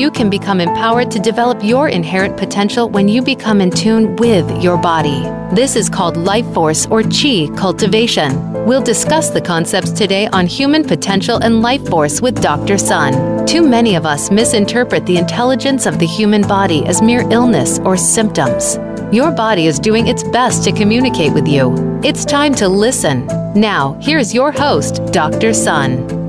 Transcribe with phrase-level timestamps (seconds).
[0.00, 4.50] You can become empowered to develop your inherent potential when you become in tune with
[4.62, 5.20] your body.
[5.54, 8.64] This is called life force or chi cultivation.
[8.64, 12.78] We'll discuss the concepts today on human potential and life force with Dr.
[12.78, 13.44] Sun.
[13.44, 17.98] Too many of us misinterpret the intelligence of the human body as mere illness or
[17.98, 18.78] symptoms.
[19.12, 21.74] Your body is doing its best to communicate with you.
[22.02, 23.26] It's time to listen.
[23.54, 25.52] Now, here's your host, Dr.
[25.52, 26.19] Sun.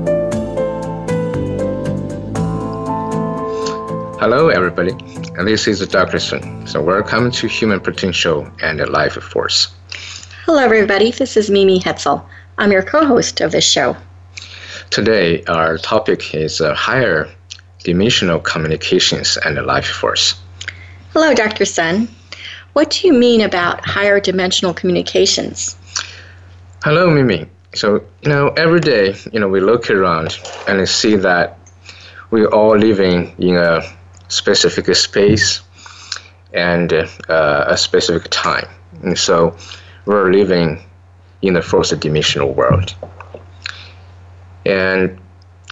[4.22, 4.92] Hello, everybody.
[5.36, 6.20] And this is Dr.
[6.20, 6.64] Sun.
[6.64, 9.74] So, welcome to Human Potential and Life Force.
[10.46, 11.10] Hello, everybody.
[11.10, 12.24] This is Mimi Hetzel.
[12.56, 13.96] I'm your co host of this show.
[14.90, 17.28] Today, our topic is uh, higher
[17.82, 20.40] dimensional communications and life force.
[21.12, 21.64] Hello, Dr.
[21.64, 22.06] Sun.
[22.74, 25.76] What do you mean about higher dimensional communications?
[26.84, 27.46] Hello, Mimi.
[27.74, 31.58] So, you know, every day, you know, we look around and see that
[32.30, 33.82] we're all living in a
[34.32, 35.60] specific space
[36.52, 38.68] and uh, a specific time.
[39.02, 39.56] And so
[40.06, 40.82] we're living
[41.42, 42.94] in the fourth dimensional world.
[44.64, 45.18] And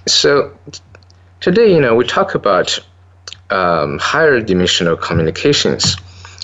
[0.06, 0.56] so
[1.40, 2.78] today, you know, we talk about
[3.50, 5.96] um, higher dimensional communications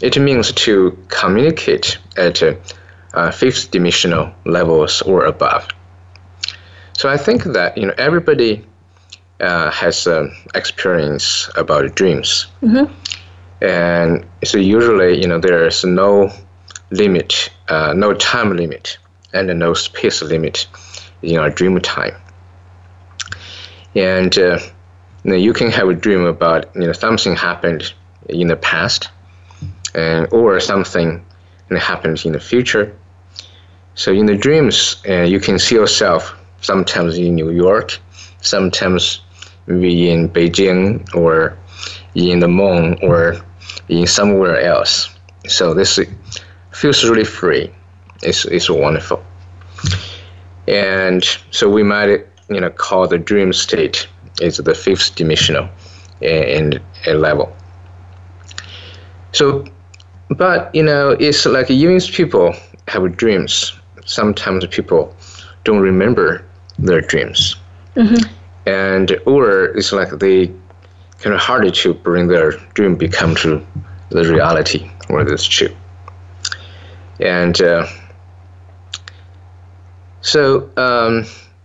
[0.02, 5.68] it means to communicate at uh, fifth dimensional levels or above.
[6.92, 8.64] So I think that you know everybody
[9.40, 12.92] uh, has um, experience about dreams, mm-hmm.
[13.64, 16.30] and so usually you know there's no
[16.90, 18.98] limit, uh, no time limit,
[19.32, 20.66] and no space limit
[21.22, 22.14] in our dream time.
[23.94, 24.58] And uh,
[25.24, 27.92] you, know, you can have a dream about you know something happened
[28.28, 29.10] in the past,
[29.94, 31.24] and or something
[31.68, 32.96] that happens in the future.
[33.94, 37.98] So in the dreams, uh, you can see yourself sometimes in New York,
[38.42, 39.20] sometimes
[39.66, 41.56] maybe in Beijing or
[42.14, 43.36] in the moon or
[43.88, 45.10] in somewhere else.
[45.46, 45.98] So this
[46.72, 47.72] feels really free.
[48.22, 49.22] It's, it's wonderful.
[50.66, 54.08] And so we might you know call the dream state
[54.40, 55.68] is the fifth dimensional
[56.22, 57.54] and, and level.
[59.32, 59.64] So
[60.30, 62.54] but you know, it's like even people
[62.88, 63.72] have dreams.
[64.04, 65.14] Sometimes people
[65.64, 66.44] don't remember
[66.78, 67.56] their dreams,
[67.96, 68.32] mm-hmm.
[68.66, 70.48] And or it's like they
[71.18, 73.64] kind of harder to bring their dream become true,
[74.10, 75.74] the reality or this true.
[77.20, 77.86] And uh,
[80.20, 81.24] so um,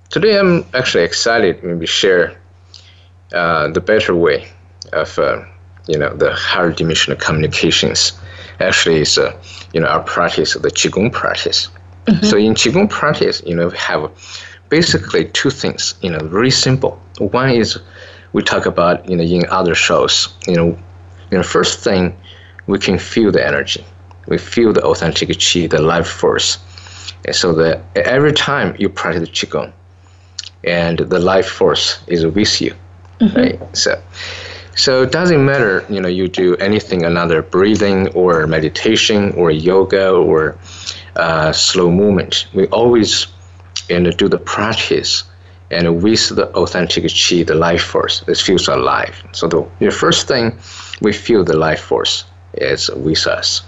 [0.10, 2.40] today I'm actually excited maybe share
[3.34, 4.48] uh, the better way
[4.94, 5.44] of uh,
[5.88, 8.14] you know the higher dimensional communications
[8.60, 9.36] actually is uh,
[9.74, 11.70] you know our practice, the qigong practice.
[12.06, 12.26] Mm-hmm.
[12.26, 14.12] So in qigong practice, you know, we have
[14.72, 15.94] basically two things.
[16.02, 17.00] You know, very simple.
[17.20, 17.78] One is
[18.34, 20.34] we talk about you know in other shows.
[20.48, 20.68] You know,
[21.30, 22.18] you know, first thing
[22.66, 23.86] we can feel the energy.
[24.28, 26.58] We feel the authentic qi, the life force.
[27.26, 29.72] And so that every time you practice qigong,
[30.64, 32.74] and the life force is with you,
[33.20, 33.38] mm-hmm.
[33.38, 33.78] right?
[33.78, 34.02] So
[34.76, 40.10] so it doesn't matter, you know, you do anything another breathing or meditation or yoga
[40.12, 40.58] or
[41.18, 42.48] uh, slow movement.
[42.54, 43.28] We always
[43.90, 45.24] and do the practice
[45.72, 49.16] and with the authentic chi, the life force, it feels alive.
[49.32, 50.60] So the, the first thing
[51.02, 53.62] we feel the life force is with us.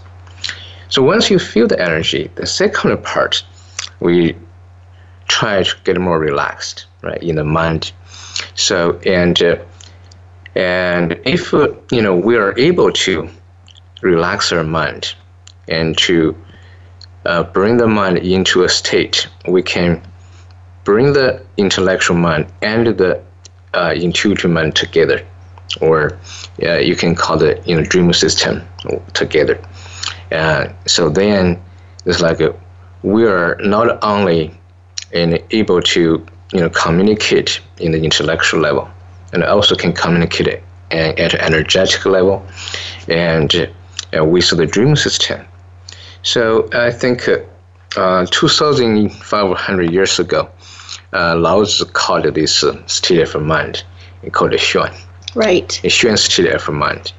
[0.90, 3.44] So once you feel the energy, the second part,
[4.02, 4.36] we
[5.28, 7.94] try to get more relaxed, right, in the mind.
[8.56, 9.58] So and uh,
[10.56, 13.30] and if uh, you know we are able to
[14.02, 15.16] relax our mind
[15.70, 16.36] and to
[17.26, 20.02] uh, bring the mind into a state, we can
[20.84, 23.22] bring the intellectual mind and the
[23.74, 25.26] uh, intuitive mind together,
[25.82, 26.18] or
[26.60, 28.62] you can call it you know dream system
[29.14, 29.60] together.
[30.32, 31.62] And so then
[32.06, 32.54] it's like a,
[33.04, 34.54] we are not only
[35.12, 38.90] in, able to you know communicate in the intellectual level,
[39.32, 40.62] and also can communicate
[40.92, 42.46] at energetic level
[43.08, 43.70] and
[44.16, 45.46] uh, with the dream system.
[46.24, 47.28] So I think
[47.98, 50.50] uh, 2,500 years ago,
[51.12, 53.84] uh, Laozi called this uh, state of mind,
[54.22, 54.94] he called it Xuan.
[55.36, 55.80] Right.
[55.84, 57.14] A Xuan state of mind.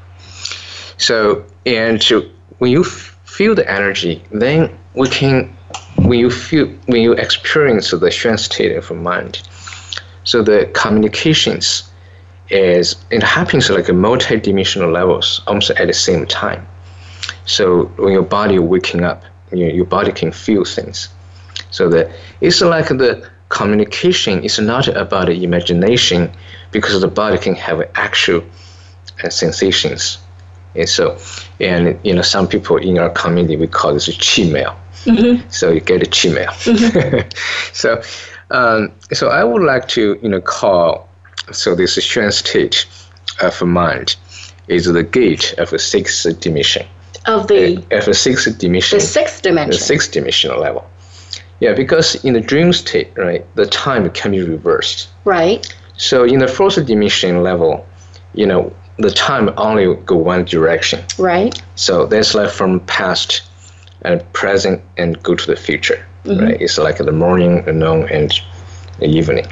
[0.96, 2.02] So, and
[2.58, 5.54] when you feel the energy, then we can,
[5.96, 9.42] when you feel, when you experience the Xuan state of mind,
[10.24, 11.90] so the communications
[12.48, 16.66] is it happens like a multi-dimensional levels almost at the same time.
[17.46, 21.08] So when your body waking up, your, your body can feel things.
[21.70, 22.10] So that
[22.40, 26.30] it's like the communication is not about the imagination
[26.72, 28.44] because the body can have actual
[29.22, 30.18] uh, sensations.
[30.74, 31.18] And so,
[31.60, 34.76] and you know, some people in our community we call this a chi mail.
[35.04, 35.48] Mm-hmm.
[35.50, 36.50] So you get a chi mail.
[36.50, 37.28] Mm-hmm.
[37.72, 38.02] so,
[38.50, 41.08] um, so I would like to you know call
[41.52, 42.86] so this Xuan state
[43.40, 44.16] of mind
[44.68, 46.86] is the gate of the sixth dimension.
[47.26, 48.98] Of the uh, of the sixth dimension.
[48.98, 49.70] The sixth dimension.
[49.70, 50.88] The sixth dimensional level.
[51.60, 55.08] Yeah, because in the dream state, right, the time can be reversed.
[55.24, 55.66] Right.
[55.96, 57.86] So in the fourth dimension level,
[58.34, 61.04] you know, the time only go one direction.
[61.18, 61.60] Right.
[61.76, 63.42] So that's like from past
[64.02, 66.04] and present and go to the future.
[66.24, 66.44] Mm-hmm.
[66.44, 66.60] Right.
[66.60, 68.32] It's like the morning, the noon, and
[68.98, 69.46] the evening.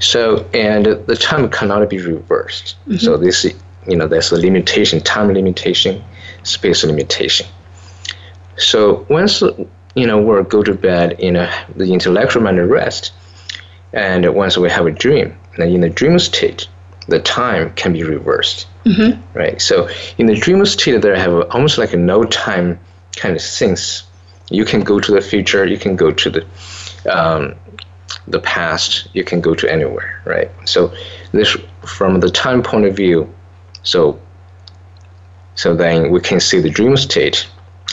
[0.00, 2.76] So and the time cannot be reversed.
[2.82, 2.96] Mm-hmm.
[2.98, 3.44] So this,
[3.86, 6.02] you know, there's a limitation, time limitation,
[6.48, 7.46] space limitation.
[8.56, 9.42] So once
[9.94, 13.12] you know we go to bed, you know, the intellectual mind rest,
[13.92, 16.68] and once we have a dream, then in the dream state,
[17.08, 18.66] the time can be reversed.
[18.84, 19.38] Mm-hmm.
[19.38, 19.60] Right.
[19.60, 22.78] So in the dream state, there have almost like a no time
[23.16, 24.04] kind of things.
[24.50, 25.66] You can go to the future.
[25.66, 26.46] You can go to the
[27.10, 27.54] um,
[28.26, 29.08] the past.
[29.14, 30.22] You can go to anywhere.
[30.24, 30.50] Right.
[30.64, 30.92] So
[31.32, 33.32] this from the time point of view.
[33.82, 34.18] So
[35.58, 37.48] so then we can see the dream state,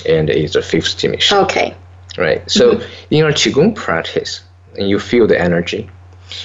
[0.08, 1.36] and it's a fifth dimension.
[1.40, 1.74] Okay.
[2.16, 2.40] Right.
[2.50, 3.16] So mm-hmm.
[3.16, 4.42] in our qigong practice,
[4.78, 5.90] you feel the energy,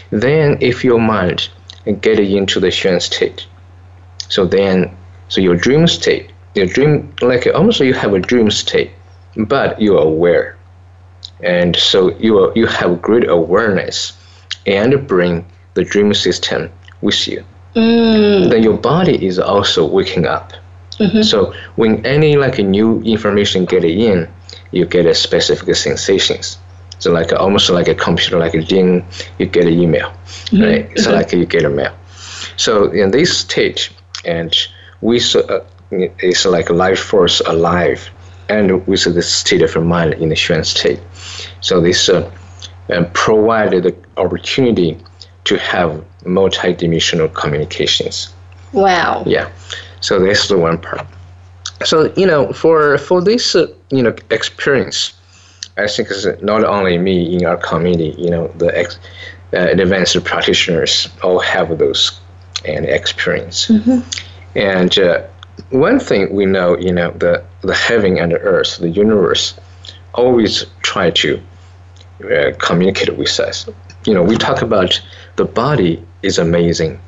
[0.08, 1.50] then if your mind
[2.00, 3.46] get into the Xuan state,
[4.28, 4.96] so then
[5.28, 8.90] so your dream state, your dream like almost you have a dream state,
[9.37, 10.56] but you are aware,
[11.44, 14.14] and so you are, you have great awareness,
[14.66, 15.44] and bring
[15.75, 16.70] the dream system
[17.02, 17.44] with you.
[17.76, 18.49] Mm.
[18.49, 20.55] Then your body is also waking up.
[21.00, 21.23] Mm-hmm.
[21.23, 24.29] So when any like new information get in,
[24.70, 26.58] you get a specific sensations.
[26.99, 29.05] So like almost like a computer, like a ding,
[29.38, 30.62] you get an email, mm-hmm.
[30.62, 30.99] right?
[30.99, 31.97] So like you get a mail.
[32.56, 33.91] So in this stage,
[34.26, 34.55] and
[35.00, 35.61] we uh,
[35.91, 38.11] it's like a life force alive,
[38.50, 41.00] and with the state of mind in the Xuan state.
[41.62, 42.31] So this uh,
[43.14, 44.99] provided the opportunity
[45.44, 48.35] to have multi-dimensional communications.
[48.73, 49.25] Wow.
[49.26, 49.49] Yeah.
[50.00, 51.06] So that's the one part.
[51.85, 55.14] So you know, for for this uh, you know experience,
[55.76, 58.14] I think it's not only me in our community.
[58.19, 58.99] You know, the ex,
[59.52, 62.20] uh, advanced practitioners all have those
[62.64, 63.69] and experience.
[63.69, 64.00] Mm-hmm.
[64.56, 65.26] And uh,
[65.70, 69.55] one thing we know, you know, the the heaven and the earth, the universe,
[70.14, 71.41] always try to
[72.25, 73.69] uh, communicate with us.
[74.06, 75.00] You know, we talk about
[75.37, 77.00] the body is amazing,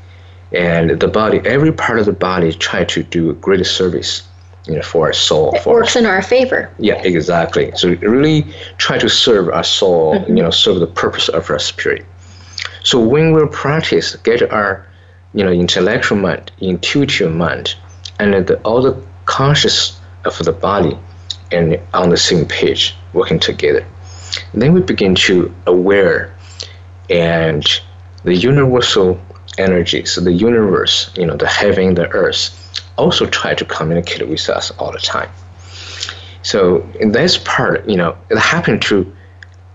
[0.54, 4.22] and the body, every part of the body, try to do great service
[4.66, 5.54] you know, for our soul.
[5.54, 6.70] It for works in our favor.
[6.78, 7.72] Yeah, exactly.
[7.74, 8.46] So really
[8.78, 10.36] try to serve our soul, mm-hmm.
[10.36, 12.04] you know, serve the purpose of our spirit.
[12.84, 14.86] So when we practice, get our,
[15.34, 17.74] you know, intellectual mind, intuitive mind,
[18.18, 20.96] and the, all the conscious of the body,
[21.50, 23.84] and on the same page, working together.
[24.54, 26.34] then we begin to aware,
[27.10, 27.66] and
[28.24, 29.20] the universal
[29.58, 32.50] energies, the universe, you know, the heaven, the earth,
[32.96, 35.30] also try to communicate with us all the time.
[36.42, 39.10] So in this part, you know, it happened to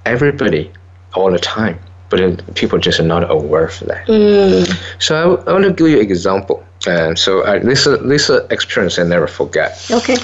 [0.06, 0.72] everybody
[1.14, 1.80] all the time,
[2.10, 4.08] but it, people just are not aware of that.
[4.08, 5.02] Mm.
[5.02, 6.64] So I, I, want to give you an example.
[6.88, 9.86] Um, so I, this this experience I never forget.
[9.90, 10.18] Okay.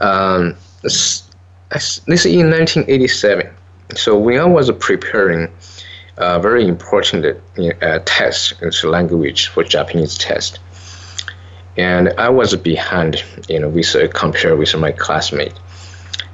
[0.00, 1.28] Um, this,
[1.70, 3.50] this is in 1987.
[3.96, 5.50] So when I was preparing
[6.18, 10.58] a very important uh, test, it's language for Japanese test
[11.78, 15.54] and I was behind, you know, with uh, compared with my classmate.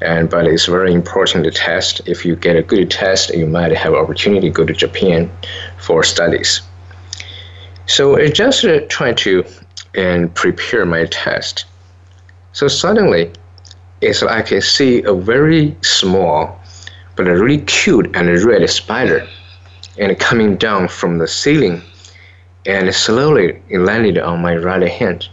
[0.00, 2.00] And but it's very important test.
[2.06, 5.30] If you get a good test, you might have opportunity to go to Japan
[5.78, 6.62] for studies.
[7.86, 9.44] So I just uh, trying to
[9.94, 11.66] and prepare my test.
[12.52, 13.30] So suddenly,
[14.00, 16.58] it's like I can see a very small,
[17.16, 19.28] but a really cute and a red spider,
[19.98, 21.82] and coming down from the ceiling,
[22.66, 25.28] and slowly it landed on my right hand.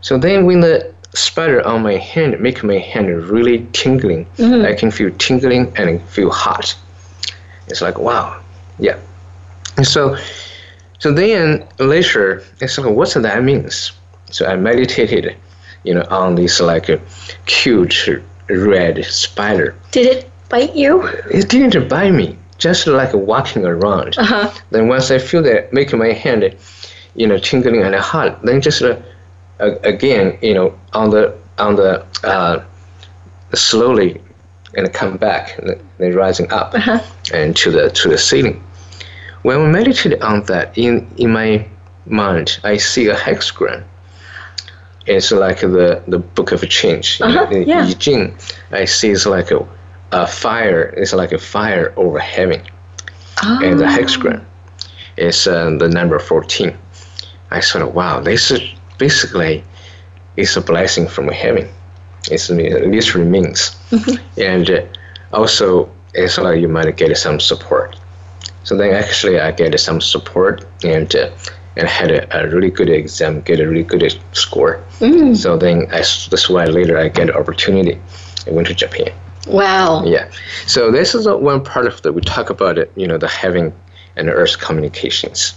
[0.00, 4.64] So then when the spider on my hand make my hand really tingling, mm-hmm.
[4.64, 6.76] I can feel tingling and feel hot.
[7.66, 8.40] It's like wow,
[8.78, 8.98] yeah.
[9.76, 10.16] And so,
[10.98, 13.92] so then later it's like what's that means?
[14.30, 15.36] So I meditated,
[15.84, 17.00] you know, on this like a
[17.46, 19.74] cute red spider.
[19.90, 21.06] Did it bite you?
[21.30, 22.38] It didn't bite me.
[22.58, 24.18] Just like walking around.
[24.18, 24.52] Uh-huh.
[24.70, 26.56] Then once I feel that making my hand,
[27.14, 29.00] you know, tingling and hot, then just uh,
[29.58, 32.64] again, you know, on the on the uh,
[33.54, 34.20] slowly
[34.76, 35.58] and come back,
[35.98, 37.00] then rising up uh-huh.
[37.32, 38.62] and to the to the ceiling.
[39.42, 41.66] When we meditate on that in in my
[42.06, 43.84] mind, I see a hexagram.
[45.06, 47.20] It's like the, the book of change.
[47.22, 47.86] Uh-huh, in yeah.
[47.86, 48.36] I Ching,
[48.72, 49.66] I see it's like a,
[50.12, 50.82] a fire.
[50.96, 52.62] It's like a fire over heaven.
[53.42, 53.96] And the Ah.
[53.96, 54.42] hexagram
[55.16, 56.76] is uh, the number 14.
[57.50, 58.60] I thought, wow, this is
[58.98, 59.62] basically
[60.36, 61.68] it's a blessing from heaven.
[62.30, 63.76] It's, it literally means.
[64.36, 64.82] and uh,
[65.32, 67.96] also, it's like you might get some support.
[68.64, 71.30] So then actually I get some support and uh,
[71.76, 74.82] and had a, a really good exam, get a really good score.
[74.98, 75.36] Mm.
[75.36, 75.98] So then I,
[76.30, 77.98] that's why later I get opportunity.
[78.46, 79.12] I went to Japan.
[79.48, 80.04] Wow.
[80.04, 80.30] Yeah.
[80.66, 82.92] So this is one part of the we talk about it.
[82.96, 83.72] You know, the heaven
[84.16, 85.54] and earth communications.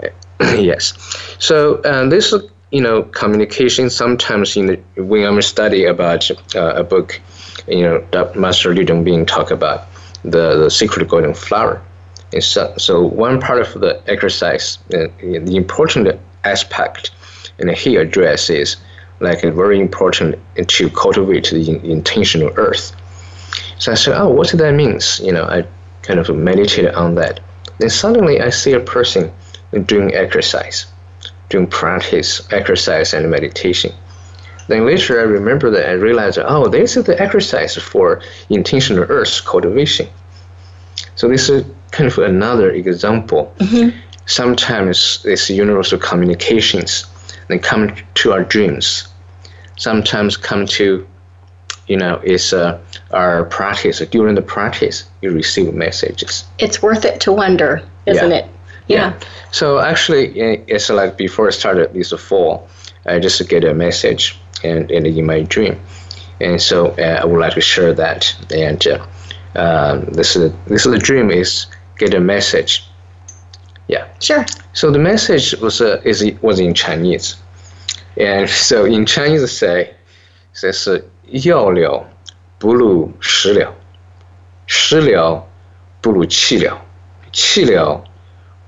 [0.40, 0.92] yes.
[1.38, 2.34] So uh, this
[2.70, 7.20] you know communication sometimes in the, when I'm study about uh, a book,
[7.68, 9.86] you know, that Master Lu Dongbin talk about
[10.24, 11.80] the the secret golden flower.
[12.32, 17.10] And so, so one part of the exercise, uh, the important aspect,
[17.58, 18.76] and he addresses
[19.20, 20.36] like a very important
[20.68, 22.96] to cultivate the in- intentional earth.
[23.82, 25.18] So I said, oh, what does that means?
[25.18, 25.66] You know, I
[26.02, 27.40] kind of meditated on that.
[27.78, 29.32] Then suddenly I see a person
[29.86, 30.86] doing exercise,
[31.48, 33.92] doing practice, exercise and meditation.
[34.68, 39.44] Then later I remember that I realized, oh, this is the exercise for intentional earth
[39.44, 40.06] cultivation.
[41.16, 43.52] So this is kind of another example.
[43.58, 43.98] Mm-hmm.
[44.26, 47.06] Sometimes it's universal communications.
[47.48, 49.08] They come to our dreams.
[49.76, 51.04] Sometimes come to,
[51.88, 52.78] you know, it's uh,
[53.12, 54.00] our practice.
[54.10, 56.44] During the practice, you receive messages.
[56.58, 58.36] It's worth it to wonder, isn't Yeah.
[58.38, 58.44] it?
[58.88, 58.96] Yeah.
[59.10, 59.20] yeah.
[59.50, 62.68] So actually, it's like before I started this fall,
[63.06, 65.80] I just get a message and, and in my dream,
[66.40, 68.34] and so uh, I would like to share that.
[68.52, 69.06] And uh,
[69.58, 71.66] um, this is this is the dream is
[71.98, 72.84] get a message.
[73.88, 74.06] Yeah.
[74.20, 74.44] Sure.
[74.72, 77.36] So the message was uh, is was in Chinese,
[78.16, 79.94] and so in Chinese say
[80.52, 80.88] says
[81.25, 82.05] 药疗
[82.57, 83.73] 不如食疗，
[84.65, 85.47] 食疗
[86.01, 86.79] 不如气疗，
[87.31, 88.03] 气疗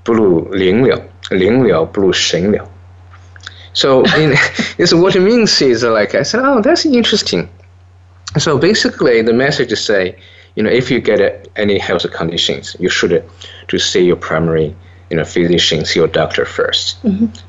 [0.02, 0.98] 不如灵疗，
[1.30, 2.64] 灵疗不如神疗。
[3.72, 4.34] So in,
[4.78, 7.48] this what it means is like I said, oh, that's interesting.
[8.38, 10.16] So basically, the message is say,
[10.56, 13.20] you know, if you get uh, any health conditions, you should uh,
[13.68, 14.74] to see your primary,
[15.09, 16.95] you know, physician, see your doctor 1st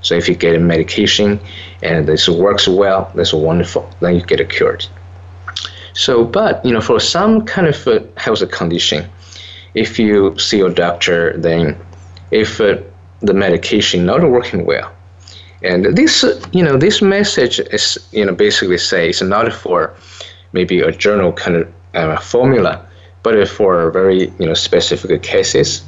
[0.03, 1.41] So if you get a medication
[1.83, 3.89] and this works well, that's wonderful.
[4.01, 4.87] Then you get cured.
[5.95, 9.09] So, but you know, for some kind of uh, health condition,
[9.75, 11.79] if you see your doctor, then
[12.31, 12.77] if uh,
[13.21, 14.93] the medication not working well,
[15.63, 19.95] and this, uh, you know, this message is, you know, basically say it's not for
[20.53, 22.87] maybe a journal kind of uh, formula,
[23.23, 25.83] but for very, you know, specific cases,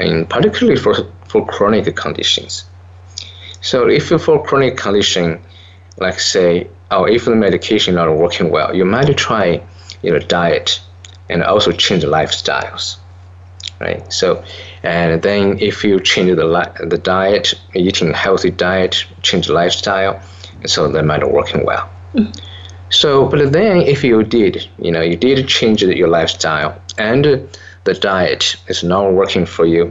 [0.00, 0.94] and particularly for
[1.26, 2.64] for chronic conditions.
[3.60, 5.40] So if you're for chronic condition,
[5.98, 9.62] like say, or if the medication not working well, you might try,
[10.02, 10.80] you know, diet,
[11.28, 12.96] and also change lifestyles
[13.80, 14.12] right?
[14.12, 14.44] So,
[14.82, 20.22] and then if you change the li- the diet, eating healthy diet, change the lifestyle,
[20.66, 21.88] so that might working well.
[22.14, 22.32] Mm-hmm.
[22.90, 27.48] So, but then if you did, you know, you did change your lifestyle and
[27.90, 29.82] the diet is not working for you,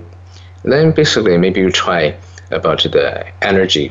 [0.63, 2.15] then basically maybe you try
[2.51, 3.06] about the
[3.41, 3.88] energy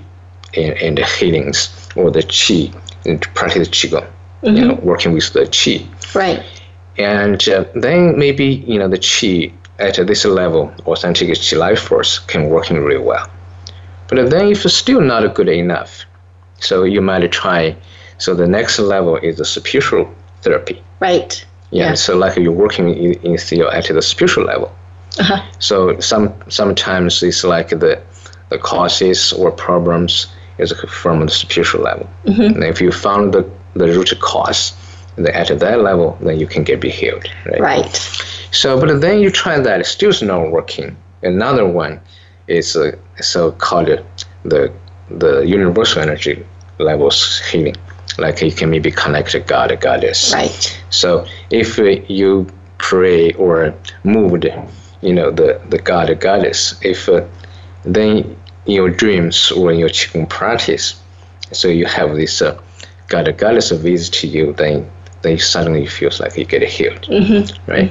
[0.56, 1.58] and, and the healings
[1.96, 2.58] or the qi
[3.08, 4.06] and practice qigong,
[4.42, 5.74] you know, working with the qi
[6.14, 6.42] Right.
[6.96, 12.12] and uh, then maybe you know the qi at this level authentic qi life force
[12.30, 13.26] can working really well
[14.08, 15.92] but then if it's still not good enough
[16.68, 17.76] so you might try
[18.24, 20.04] so the next level is the spiritual
[20.42, 21.32] therapy Right.
[21.70, 21.94] Yeah, Yeah.
[21.94, 24.70] so like you're working in, in still at the spiritual level
[25.20, 25.40] Uh-huh.
[25.58, 27.98] so some sometimes it's like the
[28.50, 30.26] the causes or problems
[30.58, 33.42] is from the spiritual level and if you found the
[33.74, 34.72] the root cause
[35.16, 37.96] then at that level then you can get be healed right Right.
[38.50, 40.96] so, but then you try that, it's still not working.
[41.22, 42.00] Another one
[42.46, 43.90] is uh, so called
[44.52, 44.60] the
[45.22, 46.34] the universal energy
[46.78, 47.18] levels
[47.50, 47.76] healing.
[48.18, 50.32] Like you can maybe connect to God, a goddess.
[50.34, 50.82] Right.
[50.90, 52.48] So if uh, you
[52.78, 54.46] pray or moved,
[55.02, 57.24] you know, the, the God, a goddess, if uh,
[57.84, 61.00] then in your dreams or in your qigong practice,
[61.52, 62.60] so you have this uh,
[63.08, 64.90] God, a goddess visit to you, then
[65.22, 67.08] then suddenly feels like you get healed,
[67.66, 67.90] right?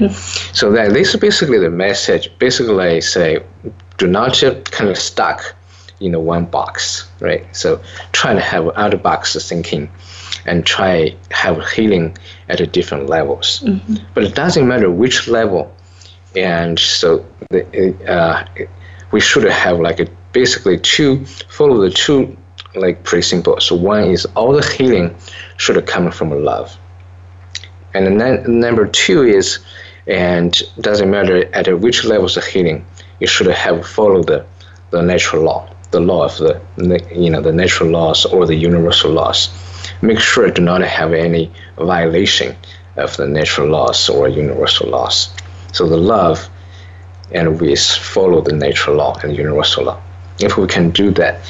[0.53, 2.31] So that this is basically the message.
[2.39, 3.39] Basically, I say,
[3.97, 5.53] do not just kind of stuck
[5.99, 7.43] in the one box, right?
[7.55, 7.81] So
[8.13, 9.89] try to have out of box thinking,
[10.47, 12.17] and try have healing
[12.49, 13.63] at a different levels.
[14.13, 15.71] But it doesn't matter which level,
[16.35, 18.45] and so the, uh,
[19.11, 22.35] we should have like a basically two follow the two
[22.75, 23.59] like pretty simple.
[23.59, 25.15] So one is all the healing
[25.57, 26.75] should come from love,
[27.93, 29.59] and then number two is
[30.07, 32.85] and doesn't matter at which levels of healing,
[33.19, 34.45] you should have followed the,
[34.91, 36.61] the natural law, the law of the
[37.13, 39.49] you know the natural laws or the universal laws.
[40.01, 42.55] Make sure do not have any violation
[42.95, 45.29] of the natural laws or universal laws.
[45.71, 46.49] So the love
[47.31, 50.01] and we follow the natural law and universal law.
[50.39, 51.41] If we can do that,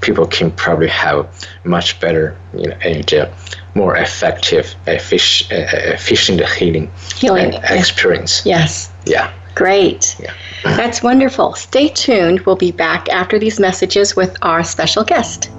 [0.00, 1.28] people can probably have
[1.64, 3.30] much better, you know, and uh,
[3.74, 8.46] more effective, efficient, efficient healing, healing experience.
[8.46, 8.92] Yes.
[9.04, 9.32] Yeah.
[9.54, 10.16] Great.
[10.20, 10.34] Yeah.
[10.64, 11.54] That's wonderful.
[11.54, 12.40] Stay tuned.
[12.40, 15.50] We'll be back after these messages with our special guest.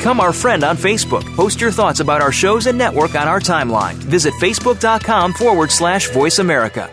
[0.00, 1.26] Become our friend on Facebook.
[1.36, 3.96] Post your thoughts about our shows and network on our timeline.
[3.96, 6.90] Visit facebook.com forward slash voice America.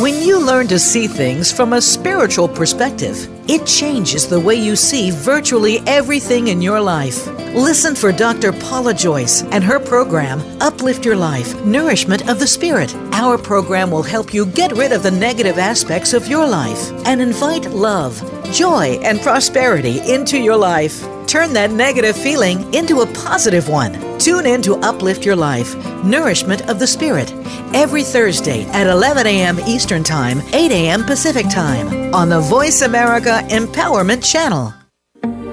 [0.00, 4.74] When you learn to see things from a spiritual perspective, it changes the way you
[4.74, 7.26] see virtually everything in your life.
[7.52, 8.52] Listen for Dr.
[8.54, 12.94] Paula Joyce and her program, Uplift Your Life Nourishment of the Spirit.
[13.12, 17.20] Our program will help you get rid of the negative aspects of your life and
[17.20, 18.18] invite love,
[18.50, 21.06] joy, and prosperity into your life.
[21.26, 24.18] Turn that negative feeling into a positive one.
[24.18, 27.32] Tune in to Uplift Your Life, Nourishment of the Spirit,
[27.74, 29.58] every Thursday at 11 a.m.
[29.66, 31.04] Eastern Time, 8 a.m.
[31.04, 34.72] Pacific Time on the Voice America Empowerment Channel.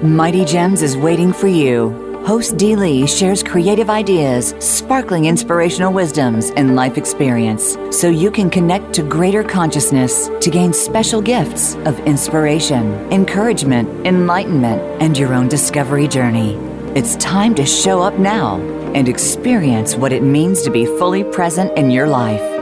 [0.02, 2.03] Mighty Gems is waiting for you.
[2.26, 8.48] Host Dee Lee shares creative ideas, sparkling inspirational wisdoms, and life experience so you can
[8.48, 15.48] connect to greater consciousness to gain special gifts of inspiration, encouragement, enlightenment, and your own
[15.48, 16.54] discovery journey.
[16.96, 18.56] It's time to show up now
[18.94, 22.53] and experience what it means to be fully present in your life.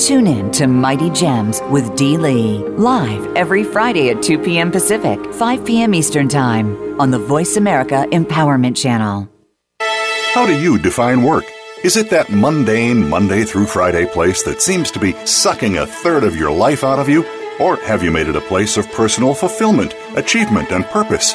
[0.00, 4.72] Tune in to Mighty Gems with Dee Lee, live every Friday at 2 p.m.
[4.72, 5.94] Pacific, 5 p.m.
[5.94, 9.28] Eastern Time on the Voice America Empowerment Channel.
[10.32, 11.44] How do you define work?
[11.84, 16.24] Is it that mundane Monday through Friday place that seems to be sucking a third
[16.24, 17.22] of your life out of you?
[17.60, 21.34] Or have you made it a place of personal fulfillment, achievement, and purpose?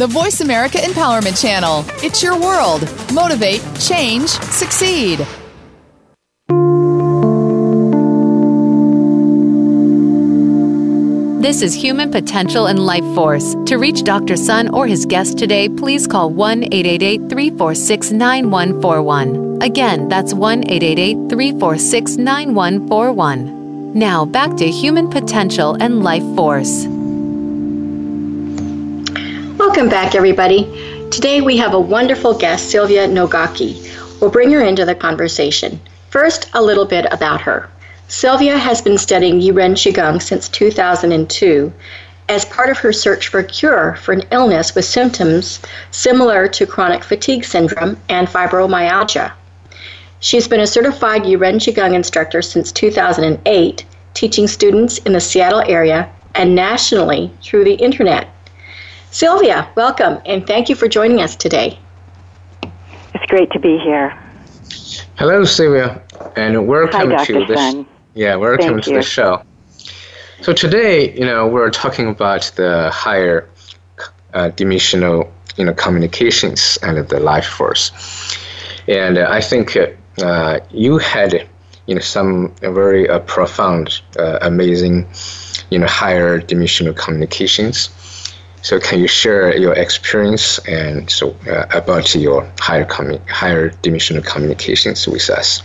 [0.00, 1.84] The Voice America Empowerment Channel.
[2.02, 2.80] It's your world.
[3.12, 5.18] Motivate, change, succeed.
[11.42, 13.54] This is Human Potential and Life Force.
[13.66, 14.38] To reach Dr.
[14.38, 19.58] Sun or his guest today, please call 1 888 346 9141.
[19.60, 23.92] Again, that's 1 888 346 9141.
[23.92, 26.86] Now, back to Human Potential and Life Force.
[29.70, 30.64] Welcome back, everybody.
[31.12, 33.80] Today we have a wonderful guest, Sylvia Nogaki.
[34.20, 35.78] We'll bring her into the conversation.
[36.08, 37.70] First, a little bit about her.
[38.08, 41.72] Sylvia has been studying Yiren Qigong since 2002
[42.28, 45.60] as part of her search for a cure for an illness with symptoms
[45.92, 49.30] similar to chronic fatigue syndrome and fibromyalgia.
[50.18, 56.10] She's been a certified Yiren Qigong instructor since 2008, teaching students in the Seattle area
[56.34, 58.26] and nationally through the internet.
[59.12, 61.76] Sylvia, welcome and thank you for joining us today.
[63.12, 64.10] It's great to be here.
[65.18, 66.00] Hello, Sylvia,
[66.36, 67.58] and welcome Hi, to this.
[67.58, 67.86] Sun.
[68.14, 68.96] Yeah, welcome Thank to you.
[68.98, 69.42] the show.
[70.42, 73.48] So today, you know, we're talking about the higher
[74.32, 77.90] uh, dimensional, you know, communications and the life force.
[78.86, 79.76] And uh, I think
[80.22, 81.48] uh, you had,
[81.86, 85.08] you know, some very uh, profound, uh, amazing,
[85.70, 87.90] you know, higher dimensional communications.
[88.62, 94.22] So can you share your experience and so uh, about your higher commu- higher dimensional
[94.22, 95.62] communications with us?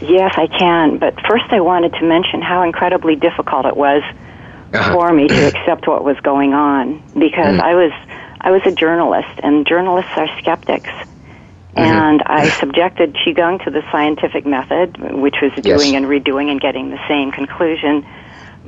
[0.00, 0.98] Yes, I can.
[0.98, 4.02] But first, I wanted to mention how incredibly difficult it was
[4.72, 4.92] Uh-huh.
[4.94, 7.60] for me to accept what was going on because Mm.
[7.60, 7.92] I was
[8.40, 10.88] I was a journalist, and journalists are skeptics.
[11.76, 15.64] And I subjected qigong to the scientific method, which was Yes.
[15.82, 18.04] doing and redoing and getting the same conclusion.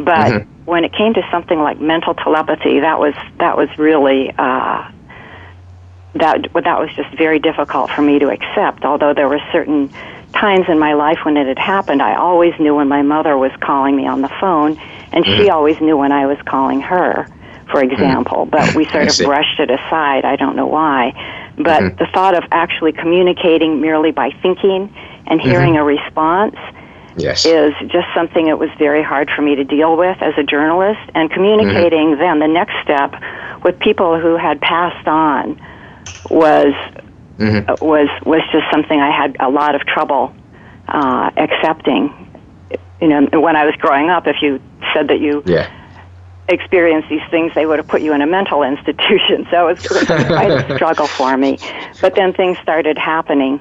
[0.05, 0.47] But Mhm.
[0.65, 4.83] when it came to something like mental telepathy, that was that was really uh,
[6.15, 8.85] that that was just very difficult for me to accept.
[8.85, 9.91] Although there were certain
[10.35, 13.53] times in my life when it had happened, I always knew when my mother was
[13.61, 14.79] calling me on the phone,
[15.13, 15.43] and mm-hmm.
[15.43, 17.27] she always knew when I was calling her,
[17.71, 17.93] for mm-hmm.
[17.93, 18.47] example.
[18.47, 18.51] Mm-hmm.
[18.51, 20.25] But we sort of brushed it aside.
[20.25, 21.13] I don't know why.
[21.57, 21.97] But mm-hmm.
[21.97, 24.95] the thought of actually communicating merely by thinking
[25.27, 25.49] and mm-hmm.
[25.49, 26.57] hearing a response
[27.17, 27.47] yes.
[27.47, 31.01] is just something that was very hard for me to deal with as a journalist.
[31.15, 32.21] And communicating mm-hmm.
[32.21, 33.15] then, the next step
[33.65, 35.61] with people who had passed on
[36.31, 36.75] was
[37.39, 37.69] mm-hmm.
[37.69, 40.35] Uh, was was just something I had a lot of trouble
[40.89, 42.13] uh, accepting.
[43.01, 44.61] You know, when I was growing up, if you
[44.95, 45.71] said that you yeah.
[46.49, 49.47] experienced these things, they would have put you in a mental institution.
[49.51, 51.59] So it was, it was quite a struggle for me.
[52.01, 53.61] But then things started happening.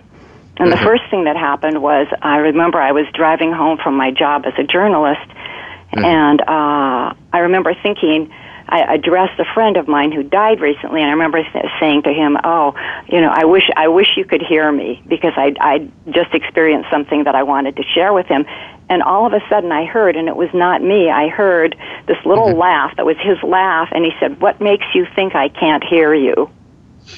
[0.61, 0.79] And mm-hmm.
[0.79, 4.43] the first thing that happened was I remember I was driving home from my job
[4.45, 6.05] as a journalist, mm-hmm.
[6.05, 8.31] and uh, I remember thinking,
[8.69, 11.41] I addressed a friend of mine who died recently, and I remember
[11.79, 12.75] saying to him, "Oh,
[13.09, 16.91] you know, I wish I wish you could hear me because I I just experienced
[16.91, 18.45] something that I wanted to share with him."
[18.87, 21.09] And all of a sudden, I heard, and it was not me.
[21.09, 22.59] I heard this little mm-hmm.
[22.59, 26.13] laugh that was his laugh, and he said, "What makes you think I can't hear
[26.13, 26.51] you?"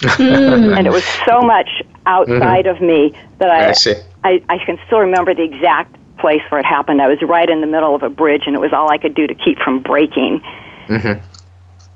[0.17, 1.69] and it was so much
[2.05, 2.75] outside mm-hmm.
[2.75, 3.71] of me that I,
[4.23, 7.01] I, I I can still remember the exact place where it happened.
[7.01, 9.15] I was right in the middle of a bridge, and it was all I could
[9.15, 10.41] do to keep from breaking.
[10.87, 11.25] Mm-hmm.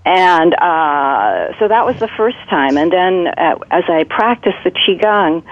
[0.06, 2.78] And uh, so that was the first time.
[2.78, 5.43] And then uh, as I practiced the Qigong,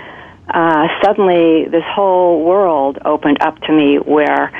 [0.49, 4.55] uh, suddenly this whole world opened up to me where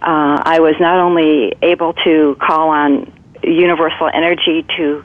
[0.00, 5.04] uh, I was not only able to call on universal energy to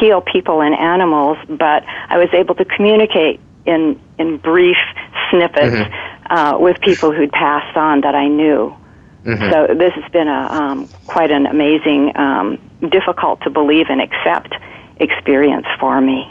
[0.00, 4.76] heal people and animals, but I was able to communicate in, in brief
[5.30, 6.32] snippets mm-hmm.
[6.32, 8.74] uh, with people who'd passed on that I knew.
[9.24, 9.50] Mm-hmm.
[9.50, 12.58] So this has been a um, quite an amazing, um,
[12.90, 14.54] difficult to believe and accept
[14.98, 16.30] experience for me.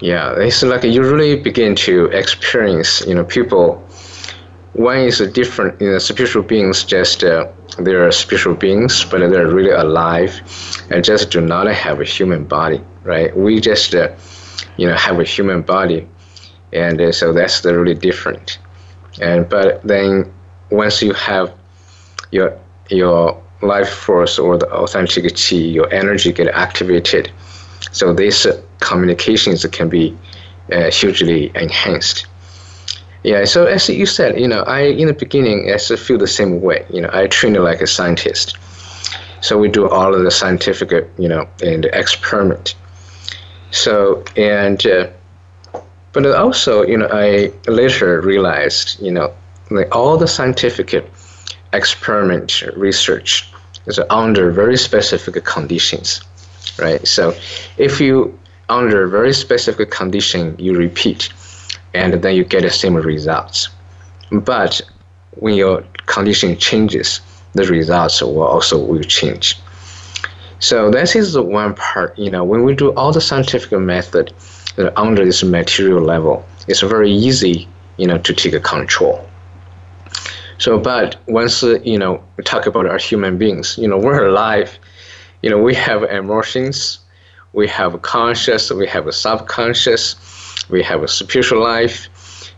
[0.00, 3.82] Yeah, it's like you really begin to experience, you know, people.
[4.74, 6.84] One is a different, you know, spiritual beings.
[6.84, 10.40] Just uh, they are spiritual beings, but they're really alive,
[10.90, 13.36] and just do not have a human body, right?
[13.36, 14.14] We just, uh,
[14.78, 16.08] you know, have a human body,
[16.72, 18.58] and uh, so that's the really different.
[19.20, 20.32] And but then
[20.70, 21.52] once you have
[22.30, 27.30] your your life force or the authentic your energy get activated.
[27.92, 30.16] So these uh, communications can be
[30.72, 32.26] uh, hugely enhanced.
[33.24, 36.60] Yeah, so as you said, you know, I in the beginning I feel the same
[36.60, 36.86] way.
[36.90, 38.56] You know, I train like a scientist.
[39.40, 42.74] So we do all of the scientific, you know, and experiment.
[43.70, 45.08] So and uh,
[46.12, 49.32] but also, you know, I later realized, you know,
[49.70, 50.94] like all the scientific
[51.72, 53.48] experiment research
[53.86, 56.22] is under very specific conditions,
[56.78, 57.06] right?
[57.06, 57.34] So
[57.76, 61.30] if you under very specific condition you repeat,
[61.94, 63.68] and then you get the same results.
[64.30, 64.80] But
[65.36, 67.20] when your condition changes,
[67.52, 69.58] the results will also will change.
[70.60, 72.18] So this is the one part.
[72.18, 74.32] You know, when we do all the scientific method
[74.96, 79.28] under this material level, it's very easy, you know, to take a control.
[80.58, 84.26] So, but once uh, you know we talk about our human beings, you know we're
[84.26, 84.78] alive.
[85.42, 86.98] You know we have emotions,
[87.52, 90.16] we have a conscious, we have a subconscious,
[90.68, 92.08] we have a spiritual life.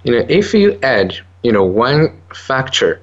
[0.05, 3.03] You know, if you add you know one factor,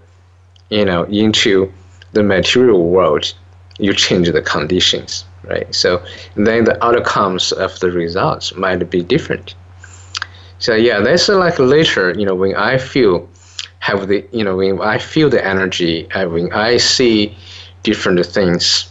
[0.72, 1.72] you know into
[2.14, 3.34] the material world,
[3.80, 5.74] you change the conditions, right?
[5.74, 6.04] So
[6.36, 9.56] then the outcomes of the results might be different.
[10.60, 13.30] So yeah, that's like later, you know, when I feel
[13.80, 17.36] have the you know when I feel the energy, when I see
[17.84, 18.90] different things,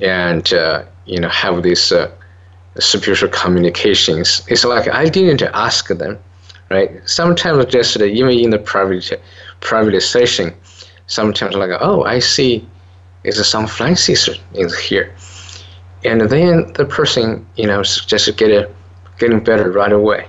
[0.00, 2.10] and uh, you know have these uh,
[2.78, 6.18] spiritual communications, it's like I didn't ask them,
[6.70, 6.90] right?
[7.06, 9.20] Sometimes just uh, even in the private
[9.60, 10.54] private session,
[11.06, 12.66] sometimes like oh I see,
[13.24, 15.14] it's some Francis in here,
[16.04, 18.74] and then the person you know just get it,
[19.18, 20.26] getting better right away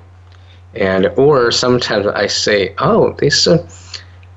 [0.74, 3.68] and or sometimes I say, oh, this uh,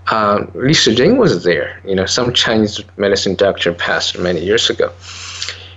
[0.08, 1.80] uh, Li Shizhen was there.
[1.84, 4.92] You know, some Chinese medicine doctor passed many years ago,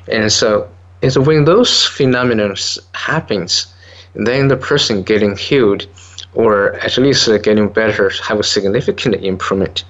[0.07, 0.69] and so
[1.01, 2.55] it's when those phenomena
[2.93, 3.73] happens,
[4.15, 5.85] then the person getting healed,
[6.33, 9.83] or at least getting better, have a significant improvement.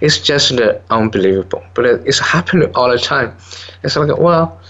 [0.00, 0.52] It's just
[0.90, 3.36] unbelievable, but it's happening all the time.
[3.82, 4.60] It's like, well,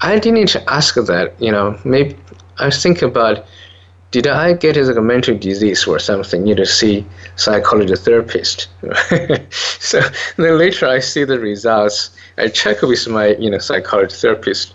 [0.00, 1.34] I didn't ask that.
[1.38, 2.16] You know, maybe
[2.58, 3.44] I think about
[4.10, 6.42] did I get like a mental disease or something?
[6.42, 7.04] Need to see
[7.36, 8.68] psychology therapist.
[9.50, 10.00] so
[10.36, 12.10] then later I see the results.
[12.38, 14.74] I check with my you know psychology therapist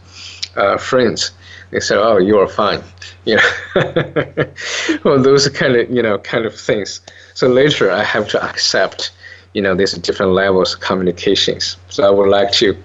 [0.56, 1.32] uh, friends.
[1.72, 2.84] they said, "Oh, you are fine,"
[3.26, 3.50] you know.
[5.04, 7.02] well, those kind of you know kind of things.
[7.34, 9.12] So later, I have to accept,
[9.54, 11.78] you know, these different levels of communications.
[11.90, 12.76] So I would like to,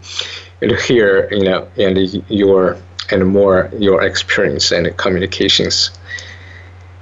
[0.60, 2.76] to hear, you know, and your
[3.10, 5.90] and more your experience and communications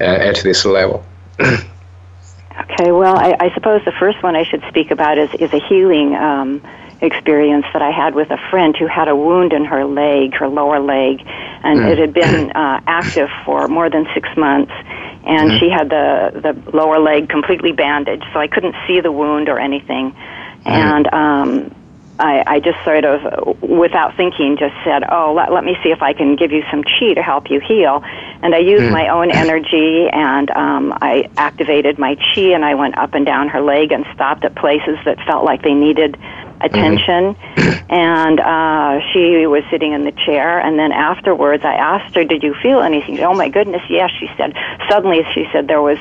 [0.01, 1.05] uh, at this level.
[1.41, 2.93] okay.
[2.93, 6.15] Well, I, I, suppose the first one I should speak about is is a healing.
[6.15, 6.63] Um,
[7.01, 10.49] experience that I had with a friend who had a wound in her leg, her
[10.49, 11.91] lower leg, and mm.
[11.91, 14.73] it had been uh, active for more than six months.
[15.25, 15.59] And mm.
[15.59, 19.59] she had the the lower leg completely bandaged, so I couldn't see the wound or
[19.59, 20.13] anything.
[20.13, 20.67] Mm.
[20.67, 21.75] And um,
[22.19, 26.01] I, I just sort of, without thinking, just said, "Oh, let, let me see if
[26.01, 28.03] I can give you some chi to help you heal."
[28.43, 28.93] And I used mm.
[28.93, 33.49] my own energy, and um, I activated my chi, and I went up and down
[33.49, 36.17] her leg and stopped at places that felt like they needed
[36.61, 37.35] attention.
[37.35, 37.93] Mm-hmm.
[37.93, 40.59] And uh, she was sitting in the chair.
[40.59, 44.11] And then afterwards, I asked her, "Did you feel anything?" Oh my goodness, yes.
[44.19, 44.55] She said.
[44.89, 45.99] Suddenly, she said there was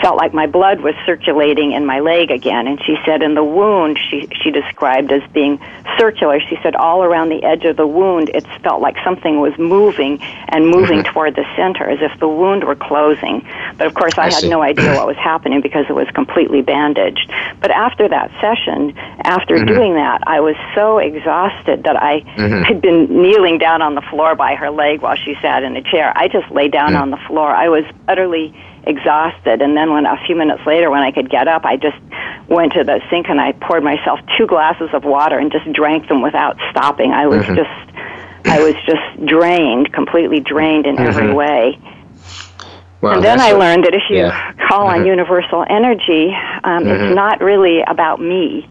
[0.00, 2.66] felt like my blood was circulating in my leg again.
[2.66, 5.58] And she said, in the wound, she she described as being
[5.98, 6.40] circular.
[6.40, 10.22] She said all around the edge of the wound, it felt like something was moving
[10.48, 11.12] and moving mm-hmm.
[11.12, 13.46] toward the center, as if the wound were closing.
[13.76, 14.48] But of course, I, I had see.
[14.48, 17.32] no idea what was happening because it was completely bandaged.
[17.60, 19.66] But after that session, after mm-hmm.
[19.66, 22.62] doing that, I was so exhausted that I mm-hmm.
[22.62, 25.82] had been kneeling down on the floor by her leg while she sat in a
[25.82, 26.12] chair.
[26.16, 27.02] I just lay down mm-hmm.
[27.02, 27.50] on the floor.
[27.50, 28.54] I was utterly
[28.86, 31.96] exhausted and then when a few minutes later when I could get up I just
[32.48, 36.06] went to the sink and I poured myself two glasses of water and just drank
[36.06, 37.10] them without stopping.
[37.10, 37.56] I was mm-hmm.
[37.56, 37.96] just
[38.46, 41.34] I was just drained, completely drained in every mm-hmm.
[41.34, 41.78] way.
[43.00, 44.52] Well, and then I learned that if you yeah.
[44.68, 45.06] call on mm-hmm.
[45.06, 46.32] universal energy,
[46.64, 48.68] um, it's not really about me.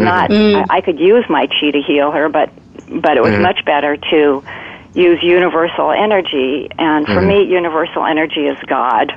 [0.00, 0.52] It's mm-hmm.
[0.52, 0.64] not.
[0.64, 0.66] Mm.
[0.70, 2.50] I, I could use my chi to heal her, but
[2.88, 3.42] but it was mm-hmm.
[3.42, 4.44] much better to
[4.94, 6.68] use universal energy.
[6.78, 7.28] And for mm-hmm.
[7.28, 9.12] me, universal energy is God.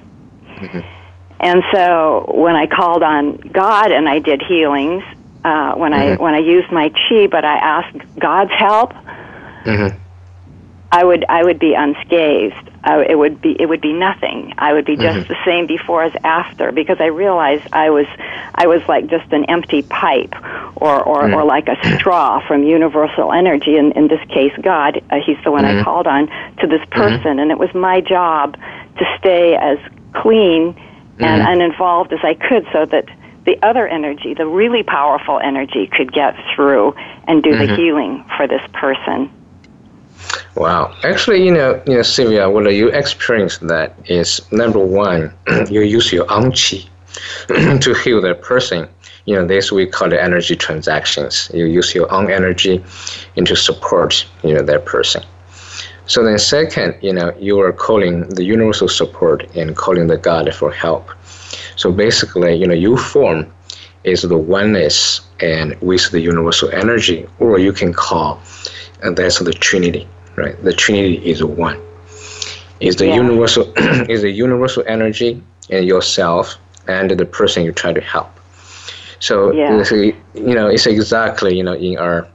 [0.55, 0.79] Mm-hmm.
[1.39, 5.03] And so when I called on God and I did healings,
[5.43, 8.93] uh, when I when I used my chi, but I asked God's help,
[10.91, 12.69] I would I would be unscathed.
[12.83, 14.53] I, it would be it would be nothing.
[14.57, 15.33] I would be just mm-hmm.
[15.33, 18.07] the same before as after because I realized I was
[18.53, 20.35] I was like just an empty pipe
[20.75, 21.33] or or, mm-hmm.
[21.33, 23.77] or like a straw from universal energy.
[23.77, 25.79] In in this case, God, uh, He's the one mm-hmm.
[25.79, 26.91] I called on to this mm-hmm.
[26.91, 28.57] person, and it was my job
[28.97, 29.77] to stay as
[30.13, 30.75] clean
[31.19, 31.51] and mm-hmm.
[31.51, 33.05] uninvolved as I could, so that
[33.45, 36.95] the other energy, the really powerful energy, could get through
[37.27, 37.75] and do the mm-hmm.
[37.75, 39.31] healing for this person.
[40.55, 40.95] Wow.
[41.03, 45.33] Actually, you know, you know, Sylvia, what you experience that is number one,
[45.69, 46.51] you use your own
[47.47, 48.87] to heal that person.
[49.25, 51.49] You know, this we call the energy transactions.
[51.53, 52.83] You use your own energy
[53.35, 55.23] into support, you know, that person.
[56.05, 60.53] So then second, you know, you are calling the universal support and calling the God
[60.53, 61.09] for help.
[61.77, 63.51] So basically, you know, you form
[64.03, 68.41] is the oneness and with the universal energy, or you can call
[69.03, 70.61] and that's the Trinity right?
[70.63, 71.79] The Trinity is one.
[72.79, 73.15] Is the yeah.
[73.15, 73.71] universal
[74.09, 76.55] is the universal energy in yourself
[76.87, 78.29] and the person you try to help.
[79.19, 79.81] So yeah.
[80.33, 82.27] you know it's exactly you know in our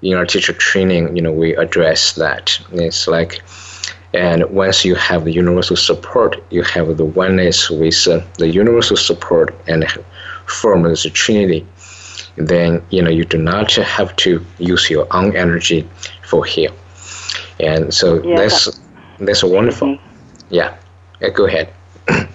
[0.00, 2.58] in our teacher training you know we address that.
[2.72, 3.42] It's like
[4.14, 8.96] and once you have the universal support, you have the oneness with uh, the universal
[8.96, 9.84] support and
[10.46, 11.66] form as a trinity.
[12.36, 15.88] Then you know you do not have to use your own energy
[16.22, 16.74] for heal
[17.60, 18.80] and so yeah, that's
[19.20, 19.88] that's wonderful.
[19.88, 20.54] Mm-hmm.
[20.54, 20.76] Yeah.
[21.20, 21.72] yeah, go ahead.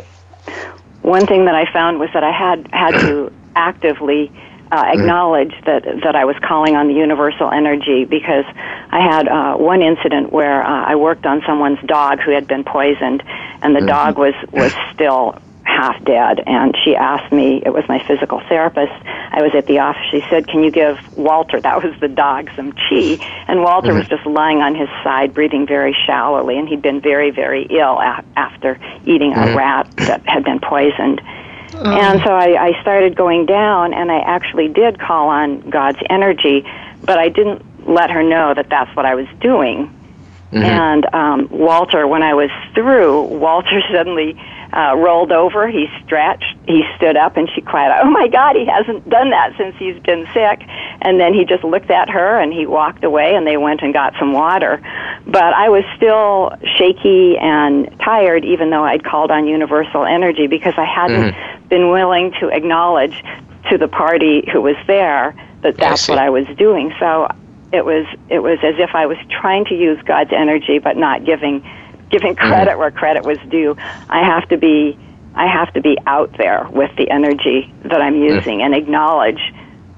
[1.01, 4.31] One thing that I found was that I had had to actively
[4.71, 4.99] uh, mm-hmm.
[4.99, 8.45] acknowledge that that I was calling on the universal energy because
[8.91, 12.63] I had uh, one incident where uh, I worked on someone's dog who had been
[12.63, 13.23] poisoned,
[13.61, 13.87] and the mm-hmm.
[13.87, 15.37] dog was was still
[15.79, 16.43] half dead.
[16.45, 18.91] And she asked me, it was my physical therapist,
[19.31, 22.49] I was at the office, she said, Can you give Walter, that was the dog,
[22.55, 23.17] some chi?
[23.47, 23.99] And Walter mm-hmm.
[23.99, 27.97] was just lying on his side, breathing very shallowly, and he'd been very, very ill
[27.99, 29.53] a- after eating mm-hmm.
[29.53, 31.21] a rat that had been poisoned.
[31.73, 31.85] Oh.
[31.85, 36.65] And so I, I started going down, and I actually did call on God's energy,
[37.03, 39.95] but I didn't let her know that that's what I was doing.
[40.51, 40.63] Mm-hmm.
[40.63, 44.33] And um, Walter, when I was through, Walter suddenly
[44.73, 45.67] uh, rolled over.
[45.67, 46.55] He stretched.
[46.67, 48.55] He stood up, and she cried, "Oh my God!
[48.55, 50.61] He hasn't done that since he's been sick."
[51.01, 53.93] And then he just looked at her, and he walked away, and they went and
[53.93, 54.81] got some water.
[55.25, 60.73] But I was still shaky and tired, even though I'd called on Universal Energy because
[60.77, 61.67] I hadn't mm-hmm.
[61.67, 63.23] been willing to acknowledge
[63.69, 66.93] to the party who was there that that's what I was doing.
[66.99, 67.27] So
[67.71, 71.25] it was it was as if I was trying to use God's energy but not
[71.25, 71.61] giving
[72.09, 72.47] giving mm-hmm.
[72.47, 73.75] credit where credit was due.
[74.09, 74.97] I have to be
[75.35, 78.29] I have to be out there with the energy that I'm mm.
[78.35, 78.65] using mm.
[78.65, 79.39] and acknowledge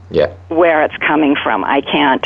[0.09, 0.33] yeah.
[0.49, 1.63] where it's coming from.
[1.63, 2.25] I can't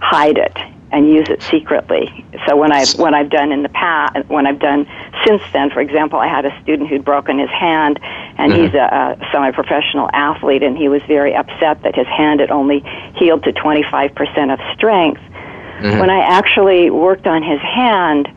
[0.00, 0.56] hide it
[0.92, 2.24] and use it secretly.
[2.46, 4.86] So when I've when I've done in the past, when I've done
[5.26, 8.62] since then, for example, I had a student who'd broken his hand, and mm-hmm.
[8.62, 12.84] he's a, a semi-professional athlete, and he was very upset that his hand had only
[13.16, 15.20] healed to 25% of strength.
[15.20, 15.98] Mm-hmm.
[15.98, 18.28] When I actually worked on his hand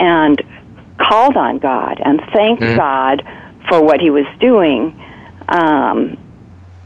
[0.00, 0.42] and
[0.98, 2.76] called on God and thanked mm-hmm.
[2.76, 3.22] God
[3.68, 4.98] for what he was doing.
[5.48, 6.16] Um,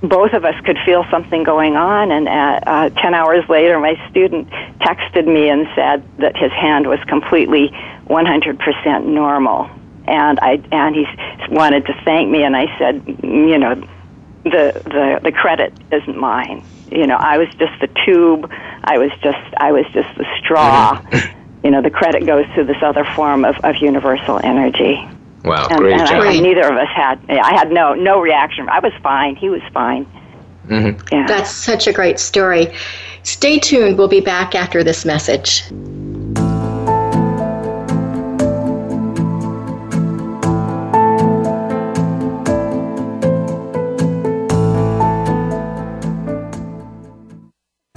[0.03, 3.95] both of us could feel something going on, and uh, uh, 10 hours later, my
[4.11, 4.51] student
[4.81, 7.71] texted me and said that his hand was completely
[8.07, 9.71] 100% normal.
[10.07, 11.07] And I and he
[11.49, 13.75] wanted to thank me, and I said, you know,
[14.45, 16.63] the the the credit isn't mine.
[16.93, 18.53] You know, I was just the tube.
[18.85, 21.03] I was just I was just the straw.
[21.65, 25.09] you know, the credit goes to this other form of, of universal energy.
[25.45, 26.23] Wow, and, great and job.
[26.23, 27.19] I, neither of us had.
[27.29, 28.69] I had no no reaction.
[28.69, 29.37] I was fine.
[29.37, 30.07] He was fine.
[30.69, 31.07] Mm-hmm.
[31.13, 31.27] Yeah.
[31.27, 32.75] That's such a great story.
[33.23, 33.99] Stay tuned.
[33.99, 35.65] We'll be back after this message.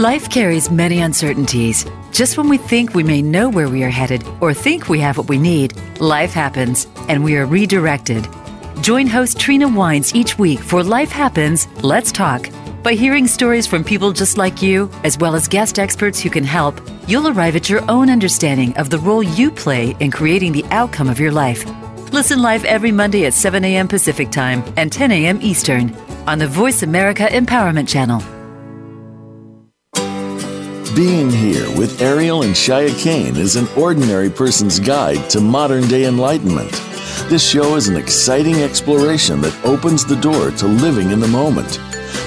[0.00, 1.84] Life carries many uncertainties.
[2.10, 5.18] Just when we think we may know where we are headed or think we have
[5.18, 8.26] what we need, life happens and we are redirected.
[8.80, 12.48] Join host Trina Wines each week for Life Happens, Let's Talk.
[12.82, 16.44] By hearing stories from people just like you, as well as guest experts who can
[16.44, 20.64] help, you'll arrive at your own understanding of the role you play in creating the
[20.70, 21.62] outcome of your life.
[22.10, 23.86] Listen live every Monday at 7 a.m.
[23.86, 25.38] Pacific Time and 10 a.m.
[25.42, 25.94] Eastern
[26.26, 28.39] on the Voice America Empowerment Channel.
[30.94, 36.06] Being Here with Ariel and Shya Kane is an ordinary person's guide to modern day
[36.06, 36.72] enlightenment.
[37.28, 41.78] This show is an exciting exploration that opens the door to living in the moment.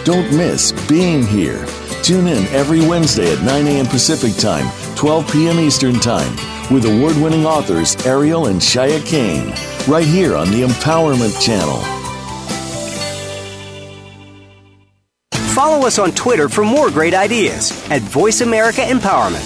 [0.05, 1.65] Don't miss Being Here.
[2.03, 3.85] Tune in every Wednesday at 9 a.m.
[3.85, 5.59] Pacific Time, 12 p.m.
[5.59, 6.33] Eastern Time,
[6.73, 9.49] with award winning authors Ariel and Shya Kane,
[9.91, 12.02] right here on the Empowerment Channel.
[15.63, 19.39] Follow us on Twitter for more great ideas at Voice America Empowerment.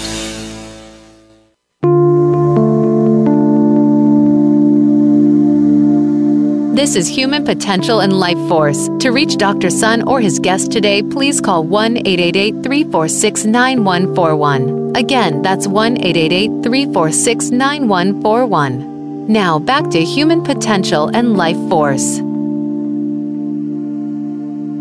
[6.76, 8.90] This is Human Potential and Life Force.
[9.02, 9.70] To reach Dr.
[9.70, 14.96] Sun or his guest today, please call 1 888 346 9141.
[14.96, 19.32] Again, that's 1 888 346 9141.
[19.32, 22.22] Now, back to Human Potential and Life Force.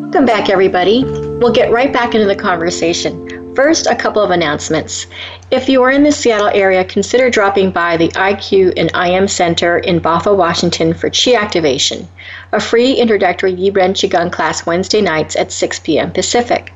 [0.07, 1.26] Welcome back, everybody.
[1.38, 3.55] We'll get right back into the conversation.
[3.55, 5.07] First, a couple of announcements.
[5.51, 9.77] If you are in the Seattle area, consider dropping by the IQ and IM Center
[9.79, 12.09] in Bothell, Washington for Chi Activation,
[12.53, 16.11] a free introductory Yiren Qigong class Wednesday nights at 6 p.m.
[16.11, 16.72] Pacific.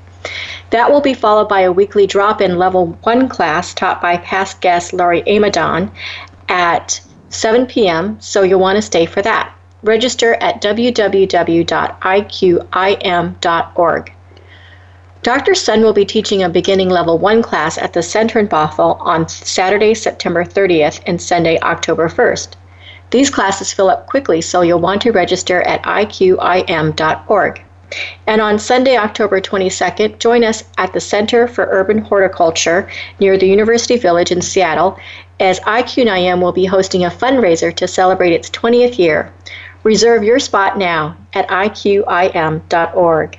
[0.69, 4.61] That will be followed by a weekly drop in level 1 class taught by past
[4.61, 5.91] guest Laurie Amadon
[6.51, 7.01] at
[7.31, 9.55] 7 p.m., so you'll want to stay for that.
[9.83, 11.33] Register at www.iqim.org.
[15.23, 15.55] Dr.
[15.55, 19.29] Sun will be teaching a beginning level 1 class at the Center in Bothell on
[19.29, 22.55] Saturday, September 30th and Sunday, October 1st.
[23.11, 27.63] These classes fill up quickly, so you'll want to register at iqim.org.
[28.27, 33.49] And on Sunday, October 22nd, join us at the Center for Urban Horticulture near the
[33.49, 34.99] University Village in Seattle
[35.39, 39.31] as IQ&IM will be hosting a fundraiser to celebrate its 20th year.
[39.83, 43.39] Reserve your spot now at iqim.org.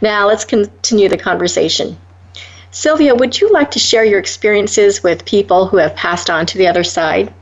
[0.00, 1.96] Now let's continue the conversation.
[2.70, 6.58] Sylvia, would you like to share your experiences with people who have passed on to
[6.58, 7.32] the other side?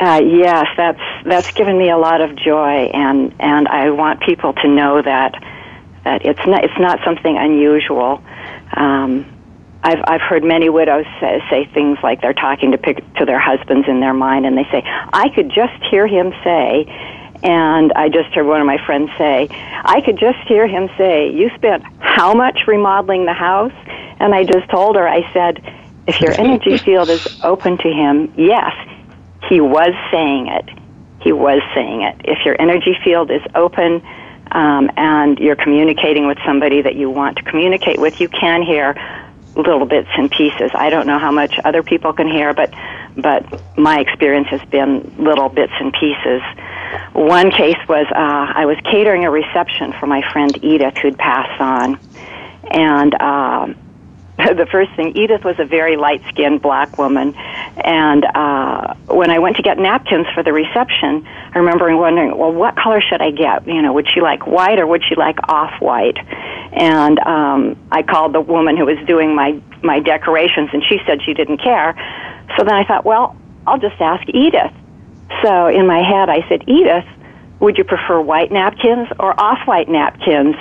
[0.00, 4.52] Uh, yes, that's that's given me a lot of joy, and and I want people
[4.52, 5.34] to know that
[6.04, 8.22] that it's not it's not something unusual.
[8.74, 9.26] Um,
[9.82, 13.40] I've I've heard many widows say, say things like they're talking to pick, to their
[13.40, 16.86] husbands in their mind, and they say, "I could just hear him say."
[17.42, 21.30] And I just heard one of my friends say, I could just hear him say,
[21.30, 23.72] You spent how much remodeling the house?
[24.20, 25.62] And I just told her, I said,
[26.06, 28.72] If your energy field is open to him, yes,
[29.48, 30.68] he was saying it.
[31.20, 32.20] He was saying it.
[32.24, 34.02] If your energy field is open
[34.50, 38.94] um, and you're communicating with somebody that you want to communicate with, you can hear
[39.56, 40.70] little bits and pieces.
[40.74, 42.72] I don't know how much other people can hear, but
[43.16, 46.40] but my experience has been little bits and pieces.
[47.18, 51.60] One case was uh, I was catering a reception for my friend Edith, who'd passed
[51.60, 51.98] on,
[52.70, 53.14] and.
[53.14, 53.74] Uh,
[54.56, 57.34] the first thing, Edith was a very light skinned black woman.
[57.34, 62.52] And uh, when I went to get napkins for the reception, I remember wondering, well,
[62.52, 63.66] what color should I get?
[63.66, 66.18] You know, would she like white or would she like off white?
[66.72, 71.20] And um, I called the woman who was doing my, my decorations, and she said
[71.24, 71.94] she didn't care.
[72.56, 74.72] So then I thought, well, I'll just ask Edith.
[75.42, 77.06] So in my head, I said, Edith,
[77.60, 80.54] would you prefer white napkins or off white napkins?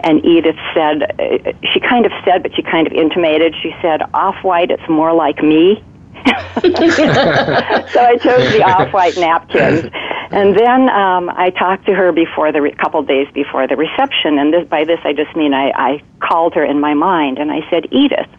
[0.00, 4.02] And Edith said, uh, she kind of said, but she kind of intimated, she said,
[4.14, 5.82] off white, it's more like me.
[6.22, 9.90] So I chose the off white napkins.
[10.30, 14.38] And then um, I talked to her before the re- couple days before the reception,
[14.38, 17.52] and this, by this I just mean I, I called her in my mind and
[17.52, 18.30] I said, Edith,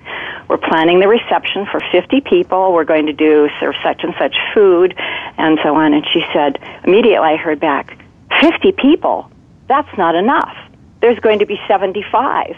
[0.50, 2.74] we're planning the reception for 50 people.
[2.74, 4.96] We're going to do serve such and such food,
[5.38, 5.94] and so on.
[5.94, 7.98] And she said, immediately I heard back,
[8.42, 9.30] 50 people?
[9.68, 10.56] That's not enough.
[11.02, 12.56] There's going to be 75.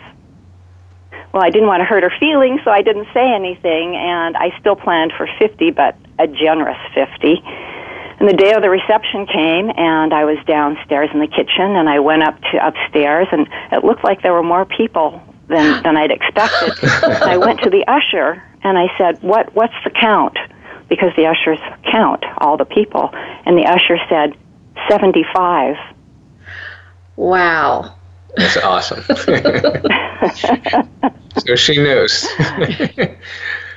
[1.36, 4.58] Well, I didn't want to hurt her feelings, so I didn't say anything, and I
[4.62, 7.44] still planned for 50, but a generous 50.
[7.44, 11.90] And the day of the reception came, and I was downstairs in the kitchen, and
[11.90, 15.98] I went up to upstairs, and it looked like there were more people than than
[15.98, 16.72] I'd expected.
[17.04, 20.38] I went to the usher, and I said, "What what's the count?"
[20.88, 21.60] Because the ushers
[21.92, 23.10] count all the people,
[23.46, 24.38] and the usher said,
[24.88, 25.76] 75.
[27.18, 27.95] Wow.
[28.38, 29.02] That's awesome.
[31.46, 32.28] so she knows.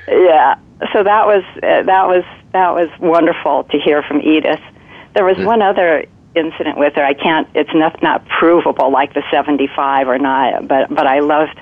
[0.07, 0.55] yeah.
[0.93, 4.61] So that was uh, that was that was wonderful to hear from Edith.
[5.13, 5.45] There was mm.
[5.45, 6.05] one other
[6.35, 7.03] incident with her.
[7.03, 7.47] I can't.
[7.55, 10.67] It's not not provable like the seventy five or not.
[10.67, 11.59] But but I loved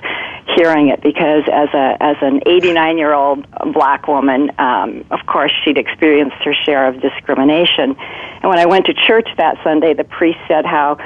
[0.56, 5.20] hearing it because as a as an eighty nine year old black woman, um, of
[5.26, 7.96] course she'd experienced her share of discrimination.
[8.40, 10.98] And when I went to church that Sunday, the priest said how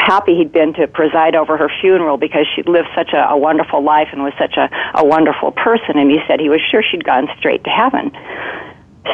[0.00, 3.82] happy he'd been to preside over her funeral because she'd lived such a, a wonderful
[3.82, 5.98] life and was such a, a wonderful person.
[5.98, 8.10] And he said he was sure she'd gone straight to heaven.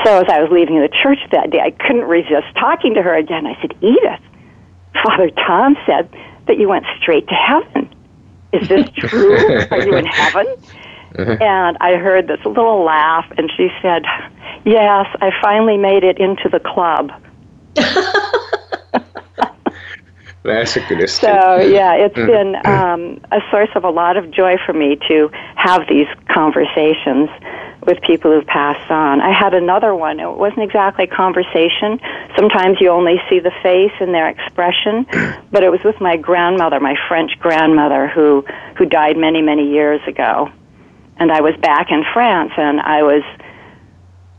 [0.04, 3.14] So as I was leaving the church that day, I couldn't resist talking to her
[3.14, 3.46] again.
[3.46, 4.20] I said, Edith,
[5.04, 6.08] Father Tom said
[6.46, 7.94] that you went straight to heaven.
[8.52, 9.36] Is this true?
[9.70, 10.46] Are you in heaven?
[11.18, 11.36] Uh-huh.
[11.40, 14.02] And I heard this little laugh, and she said,
[14.64, 17.10] Yes, I finally made it into the club.
[20.46, 24.56] That's a good So yeah, it's been um, a source of a lot of joy
[24.64, 27.28] for me to have these conversations
[27.86, 29.20] with people who've passed on.
[29.20, 30.18] I had another one.
[30.20, 32.00] It wasn't exactly a conversation.
[32.36, 35.06] Sometimes you only see the face and their expression,
[35.50, 38.44] but it was with my grandmother, my French grandmother, who
[38.76, 40.50] who died many many years ago.
[41.18, 43.22] And I was back in France, and I was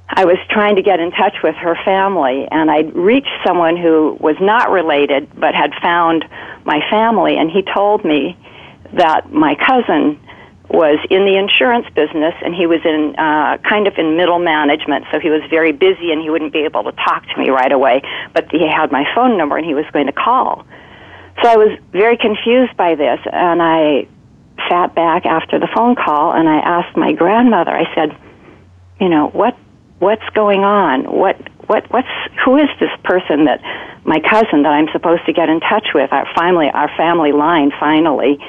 [0.09, 4.17] I was trying to get in touch with her family, and I reached someone who
[4.19, 6.25] was not related but had found
[6.63, 8.37] my family, and he told me
[8.93, 10.19] that my cousin
[10.69, 15.05] was in the insurance business and he was in uh, kind of in middle management
[15.11, 17.71] so he was very busy and he wouldn't be able to talk to me right
[17.71, 18.01] away
[18.33, 20.65] but he had my phone number and he was going to call.
[21.41, 24.07] So i was very confused by this and i
[24.67, 28.17] sat back after the phone call and i asked my grandmother i said
[28.99, 29.55] you know what
[29.99, 31.03] what's going on?
[31.03, 31.37] What
[31.67, 32.07] what what's
[32.45, 33.61] who is this person that
[34.05, 36.11] my cousin that I'm supposed to get in touch with?
[36.11, 38.39] Our family our family line finally.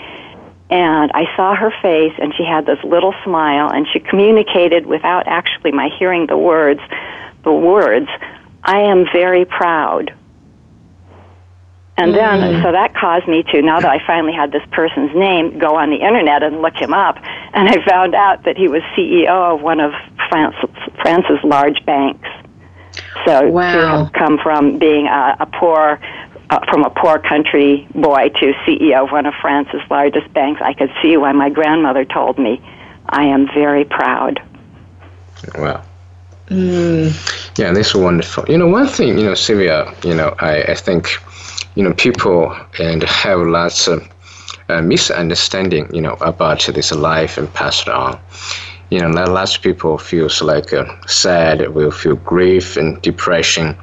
[0.71, 5.27] And I saw her face and she had this little smile and she communicated without
[5.27, 6.81] actually my hearing the words
[7.45, 8.09] the words,
[8.63, 10.15] I am very proud.
[11.97, 12.63] And then, mm-hmm.
[12.63, 15.91] so that caused me to, now that I finally had this person's name, go on
[15.91, 17.17] the internet and look him up.
[17.55, 19.93] And I found out that he was CEO of one of
[20.29, 20.55] France,
[21.01, 22.29] France's large banks.
[23.25, 23.73] So wow.
[23.73, 26.01] to have come from being a, a poor
[26.51, 30.73] uh, from a poor country boy to CEO of one of France's largest banks, I
[30.73, 32.63] could see why my grandmother told me,
[33.09, 34.41] I am very proud.
[35.57, 35.85] Wow.
[36.47, 37.59] Mm.
[37.59, 38.45] Yeah, this is wonderful.
[38.49, 41.19] You know, one thing, you know, Sylvia, you know, I, I think,
[41.75, 44.09] you know, people and have lots of
[44.71, 48.19] uh, misunderstanding, you know, about this life and passed on.
[48.91, 53.77] You know, lots of people feels like uh, sad, will feel grief and depression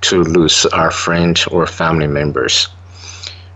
[0.00, 2.68] to lose our friend or family members.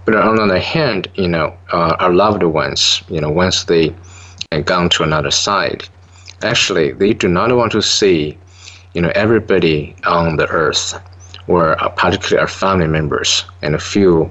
[0.05, 3.93] But on the other hand, you know, uh, our loved ones, you know, once they
[4.53, 5.89] have gone to another side,
[6.43, 8.39] actually they do not want to see,
[8.93, 10.95] you know, everybody on the earth,
[11.49, 14.31] or uh, particularly our family members, and feel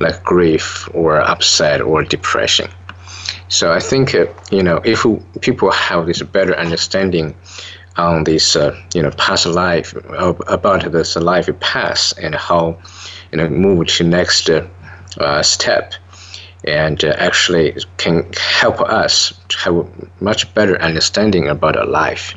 [0.00, 2.68] like grief or upset or depression.
[3.50, 5.04] So I think, uh, you know, if
[5.40, 7.34] people have this better understanding
[7.96, 9.92] on this, uh, you know, past life
[10.46, 12.78] about this life path and how,
[13.32, 15.94] you know, move to next uh, step,
[16.64, 18.30] and uh, actually can
[18.60, 19.86] help us to have a
[20.20, 22.34] much better understanding about our life.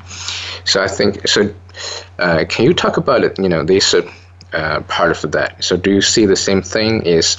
[0.66, 1.54] So I think so.
[2.20, 3.38] Uh, can you talk about it?
[3.38, 5.64] You know, this uh, part of that.
[5.64, 7.04] So do you see the same thing?
[7.06, 7.38] Is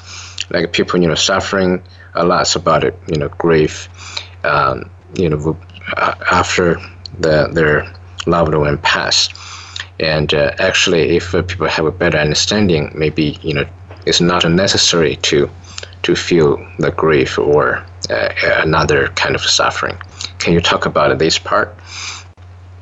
[0.50, 1.82] like people, you know, suffering
[2.14, 3.88] a lot about it, you know, grief,
[4.44, 5.56] um, you know,
[6.30, 6.80] after
[7.18, 7.92] the, their
[8.26, 9.34] loved one passed.
[10.00, 13.66] And uh, actually, if uh, people have a better understanding, maybe you know
[14.06, 15.48] it's not necessary to
[16.02, 19.96] to feel the grief or uh, another kind of suffering.
[20.38, 21.74] Can you talk about this part?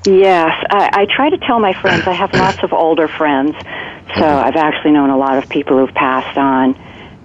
[0.04, 2.06] Yes, I, I try to tell my friends.
[2.06, 4.46] I have lots of older friends, so mm-hmm.
[4.46, 6.74] I've actually known a lot of people who've passed on,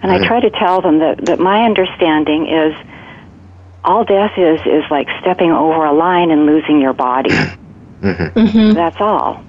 [0.01, 0.25] and I mm-hmm.
[0.25, 2.75] try to tell them that that my understanding is
[3.83, 7.31] all death is is like stepping over a line and losing your body.
[7.97, 8.39] Mm-hmm.
[8.39, 8.73] Mm-hmm.
[8.73, 9.43] That's all.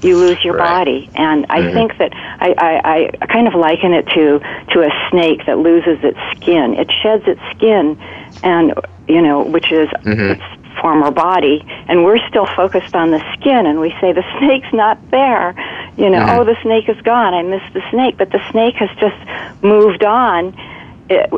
[0.00, 0.84] You lose your right.
[0.84, 1.74] body, and I mm-hmm.
[1.74, 4.38] think that I, I, I kind of liken it to
[4.72, 6.76] to a snake that loses its skin.
[6.78, 8.00] It sheds its skin,
[8.42, 8.72] and
[9.06, 10.32] you know, which is mm-hmm.
[10.32, 14.72] its former body, and we're still focused on the skin, and we say the snake's
[14.72, 15.54] not there.
[15.96, 16.40] You know, mm-hmm.
[16.40, 17.34] oh, the snake is gone.
[17.34, 20.56] I miss the snake, but the snake has just moved on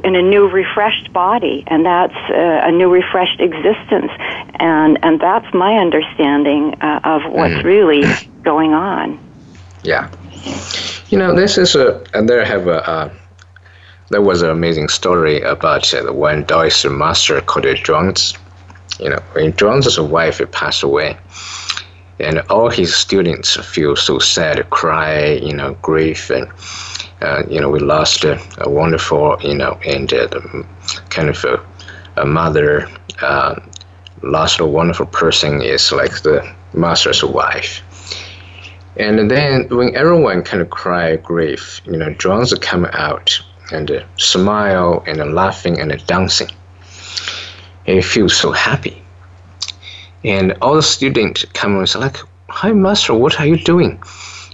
[0.04, 4.12] in a new refreshed body and that's uh, a new refreshed existence
[4.60, 7.64] and and that's my understanding uh, of what's mm.
[7.64, 8.02] really
[8.42, 9.18] going on
[9.82, 10.10] yeah
[11.08, 13.10] you know this is a and there have a uh,
[14.12, 18.36] there was an amazing story about uh, one Taoist master called Zhuangzi.
[18.98, 21.16] You know, when Zhuangzi's wife passed away,
[22.20, 26.48] and all his students feel so sad, cry, you know, grief, and
[27.22, 30.28] uh, you know, we lost a, a wonderful, you know, and uh,
[31.08, 31.64] kind of a,
[32.16, 32.88] a mother,
[33.20, 33.60] uh,
[34.22, 37.80] lost a wonderful person is like the master's wife.
[38.96, 43.40] And then when everyone kind of cry grief, you know, Zhuangzi come out
[43.72, 46.48] and uh, smile and uh, laughing and uh, dancing.
[47.84, 49.02] He feels so happy.
[50.24, 52.18] And all the students come and say like,
[52.48, 54.02] hi master, what are you doing?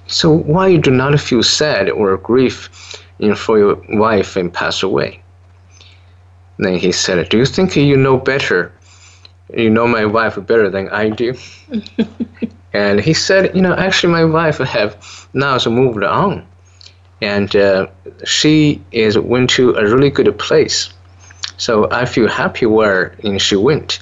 [0.07, 2.70] So why you do not feel sad or grief
[3.18, 5.20] you know, for your wife and pass away?
[6.59, 8.72] Then he said, Do you think you know better?
[9.55, 11.35] You know my wife better than I do?
[12.72, 16.47] and he said, You know, actually, my wife have now moved on.
[17.20, 17.87] And uh,
[18.24, 20.93] she is went to a really good place.
[21.59, 24.01] So I feel happy where she went.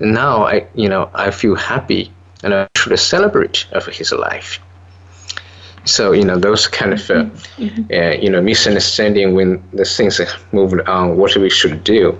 [0.00, 4.60] And now I, you know, I feel happy and I should celebrate of his life.
[5.84, 7.24] So you know those kind of uh,
[7.56, 7.82] mm-hmm.
[7.90, 12.18] uh, you know misunderstanding when the things are moved on, what we should do.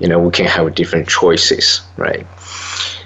[0.00, 2.26] You know we can have different choices, right?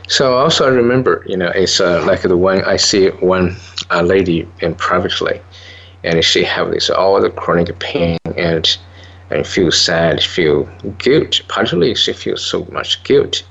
[0.08, 3.56] So also I remember, you know, it's uh, like the one I see one
[3.90, 5.40] uh, lady in privately,
[6.02, 8.78] and she have this all the chronic pain and
[9.30, 10.68] and feel sad, feel
[10.98, 11.40] guilt.
[11.48, 13.42] Partly she feels so much guilt,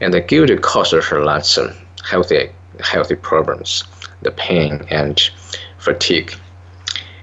[0.00, 2.50] and the guilt causes her lots of healthy
[2.80, 3.84] healthy problems,
[4.22, 5.30] the pain and
[5.78, 6.32] fatigue.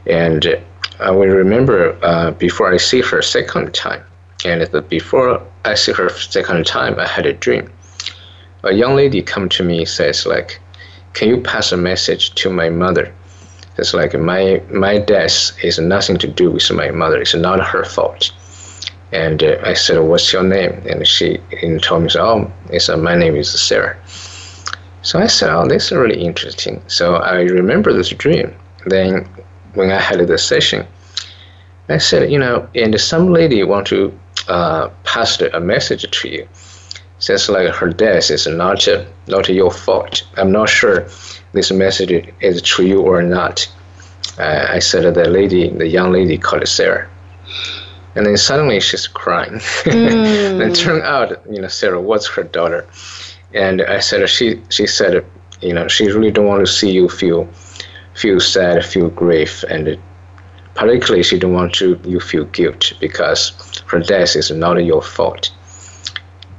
[0.05, 0.61] And
[0.99, 4.03] I will remember uh, before I see her second time,
[4.45, 7.71] and the, before I see her second time, I had a dream.
[8.63, 10.59] A young lady come to me says like,
[11.13, 13.13] "Can you pass a message to my mother?"
[13.79, 17.21] It's like my my death is nothing to do with my mother.
[17.21, 18.31] It's not her fault.
[19.11, 22.97] And uh, I said, "What's your name?" And she and told me, "Oh, it's uh,
[22.97, 23.97] my name is Sarah."
[25.01, 26.81] So I said, oh, this is really interesting.
[26.87, 28.53] So I remember this dream.
[28.85, 29.27] Then
[29.73, 30.85] when I had the session,
[31.87, 34.17] I said, you know, and some lady want to
[34.47, 36.47] uh, pass a message to you.
[37.19, 40.23] Says like her death is not uh, not your fault.
[40.37, 41.07] I'm not sure
[41.51, 43.67] this message is true or not.
[44.37, 47.09] uh, I said that the lady, the young lady called Sarah.
[48.15, 49.59] And then suddenly she's crying.
[49.83, 50.51] Mm.
[50.51, 52.87] and it turned out, you know, Sarah was her daughter.
[53.53, 55.25] And I said, she, she said,
[55.61, 57.49] you know, she really don't want to see you feel,
[58.13, 59.63] feel sad, feel grief.
[59.63, 59.99] And
[60.75, 63.51] particularly she don't want to, you feel guilt because
[63.87, 65.51] her death is not your fault.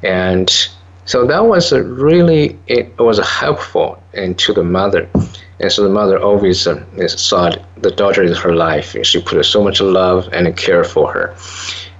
[0.02, 0.50] And
[1.04, 5.08] so that was really, it was helpful and to the mother
[5.60, 8.94] and so the mother always uh, thought the daughter is her life.
[8.94, 11.36] And she put so much love and care for her.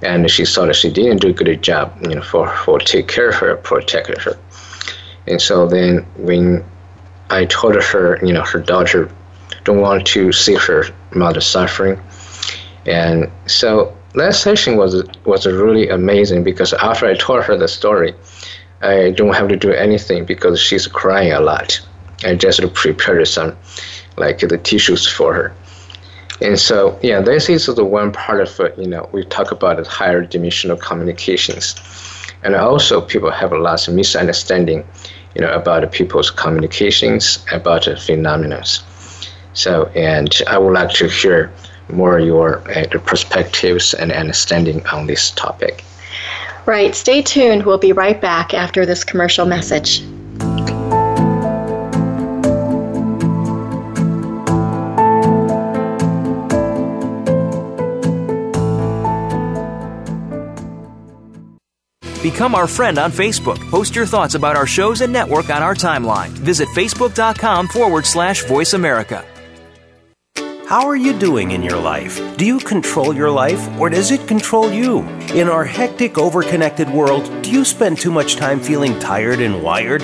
[0.02, 3.06] And she saw that she didn't do a good job, you know, for, for take
[3.06, 4.38] care of her, protect her.
[5.26, 6.64] And so then when
[7.28, 9.10] I told her, you know, her daughter
[9.64, 10.84] don't want to see her
[11.14, 12.00] mother suffering.
[12.86, 18.14] And so that session was was really amazing because after I told her the story,
[18.82, 21.80] I don't have to do anything because she's crying a lot.
[22.24, 23.56] I just prepared some
[24.16, 25.54] like the tissues for her.
[26.42, 30.22] And so, yeah, this is the one part of you know, we talk about higher
[30.22, 31.74] dimensional communications.
[32.42, 34.86] And also people have a lot of misunderstanding,
[35.34, 38.64] you know, about people's communications, about phenomena.
[39.52, 41.52] So, and I would like to hear
[41.92, 45.84] more your uh, perspectives and understanding on this topic.
[46.66, 46.94] Right.
[46.94, 47.64] Stay tuned.
[47.64, 50.02] We'll be right back after this commercial message.
[62.22, 63.58] Become our friend on Facebook.
[63.70, 66.28] Post your thoughts about our shows and network on our timeline.
[66.28, 69.24] Visit facebook.com forward slash voice America.
[70.70, 72.20] How are you doing in your life?
[72.36, 75.00] Do you control your life or does it control you?
[75.34, 80.00] In our hectic, overconnected world, do you spend too much time feeling tired and wired?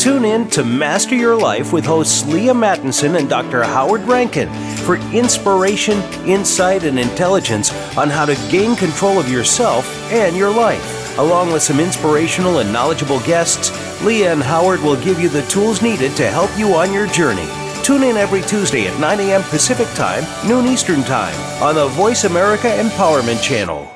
[0.00, 3.62] Tune in to Master Your Life with hosts Leah Mattinson and Dr.
[3.62, 4.48] Howard Rankin
[4.78, 11.16] for inspiration, insight, and intelligence on how to gain control of yourself and your life.
[11.20, 13.70] Along with some inspirational and knowledgeable guests,
[14.02, 17.48] Leah and Howard will give you the tools needed to help you on your journey.
[17.82, 19.42] Tune in every Tuesday at 9 a.m.
[19.44, 23.90] Pacific Time, noon Eastern Time on the Voice America Empowerment Channel.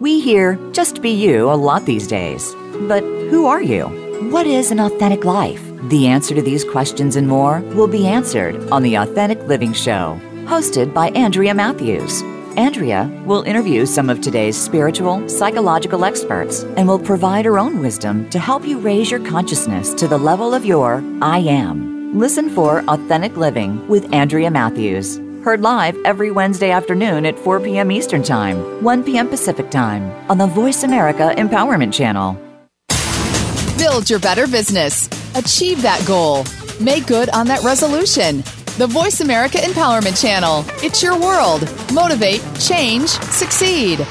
[0.00, 2.54] We hear just be you a lot these days.
[2.88, 3.84] But who are you?
[4.30, 5.62] What is an authentic life?
[5.90, 10.18] The answer to these questions and more will be answered on the Authentic Living Show,
[10.46, 12.22] hosted by Andrea Matthews.
[12.56, 18.28] Andrea will interview some of today's spiritual, psychological experts and will provide her own wisdom
[18.30, 21.99] to help you raise your consciousness to the level of your I am.
[22.14, 25.18] Listen for Authentic Living with Andrea Matthews.
[25.44, 27.92] Heard live every Wednesday afternoon at 4 p.m.
[27.92, 29.28] Eastern Time, 1 p.m.
[29.28, 32.36] Pacific Time on the Voice America Empowerment Channel.
[33.78, 35.06] Build your better business.
[35.36, 36.44] Achieve that goal.
[36.80, 38.42] Make good on that resolution
[38.76, 40.64] the Voice America Empowerment Channel.
[40.82, 41.62] It's your world.
[41.92, 44.06] Motivate, change, succeed.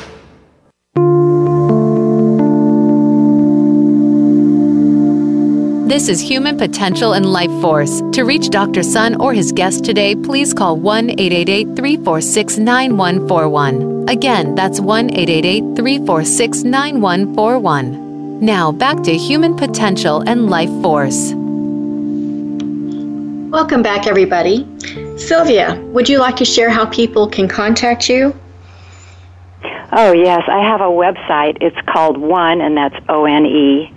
[5.99, 8.01] This is Human Potential and Life Force.
[8.13, 8.83] To reach Dr.
[8.83, 14.07] Sun or his guest today, please call 1 888 346 9141.
[14.07, 18.39] Again, that's 1 888 346 9141.
[18.39, 21.33] Now, back to Human Potential and Life Force.
[23.51, 24.65] Welcome back, everybody.
[25.17, 28.33] Sylvia, would you like to share how people can contact you?
[29.91, 30.43] Oh, yes.
[30.47, 31.57] I have a website.
[31.59, 33.93] It's called One, and that's O N E,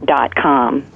[0.00, 0.86] heartqigong.com.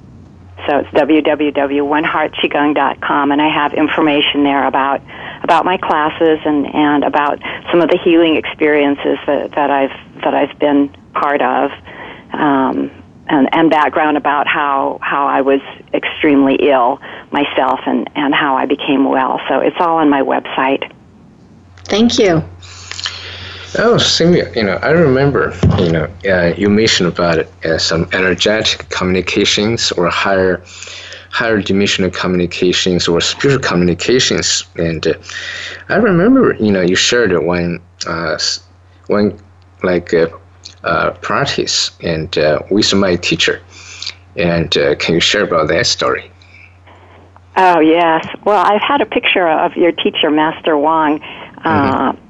[0.67, 5.01] So it's www.oneheartqigong.com, and I have information there about
[5.43, 7.39] about my classes and, and about
[7.69, 9.91] some of the healing experiences that, that I've
[10.21, 11.71] that I've been part of.
[12.33, 12.89] Um,
[13.27, 15.59] and, and background about how, how I was
[15.95, 16.99] extremely ill
[17.31, 19.41] myself and, and how I became well.
[19.49, 20.93] So it's all on my website.
[21.85, 22.43] Thank you.
[23.77, 28.07] Oh, Sylvia, you know, I remember, you know, uh, you mentioned about it as some
[28.13, 30.63] energetic communications or higher,
[31.29, 35.13] higher dimensional communications or spiritual communications, and uh,
[35.89, 38.37] I remember, you know, you shared one, uh,
[39.07, 39.37] one
[39.83, 40.27] like uh,
[40.85, 43.61] uh, practice and uh, with my teacher.
[44.37, 46.31] And uh, can you share about that story?
[47.57, 48.25] Oh yes.
[48.45, 51.21] Well, I've had a picture of your teacher, Master Wong.
[51.63, 52.24] Uh, mm-hmm.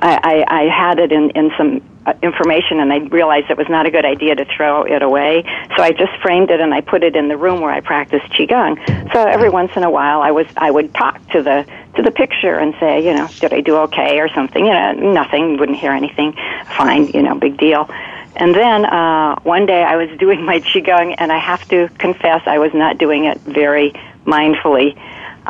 [0.00, 3.68] I, I, I had it in, in some uh, information and I realized it was
[3.68, 5.44] not a good idea to throw it away.
[5.76, 8.22] So I just framed it and I put it in the room where I practice
[8.30, 9.12] qigong.
[9.12, 11.66] So every once in a while I was I would talk to the
[11.96, 14.64] to the picture and say, you know, did I do okay or something?
[14.64, 16.32] You know, nothing, wouldn't hear anything.
[16.76, 17.90] Fine, you know, big deal.
[18.36, 22.42] And then uh, one day I was doing my qigong, and I have to confess
[22.46, 23.92] I was not doing it very
[24.24, 24.96] mindfully.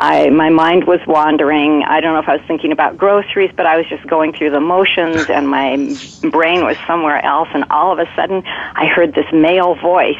[0.01, 1.83] I my mind was wandering.
[1.83, 4.51] I don't know if I was thinking about groceries, but I was just going through
[4.51, 5.75] the motions, and my
[6.31, 7.49] brain was somewhere else.
[7.53, 10.15] And all of a sudden, I heard this male voice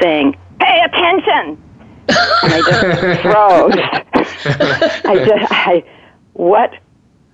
[0.00, 1.60] saying, "Pay attention!"
[2.08, 3.74] and I just froze.
[5.04, 5.84] I just, I,
[6.34, 6.72] what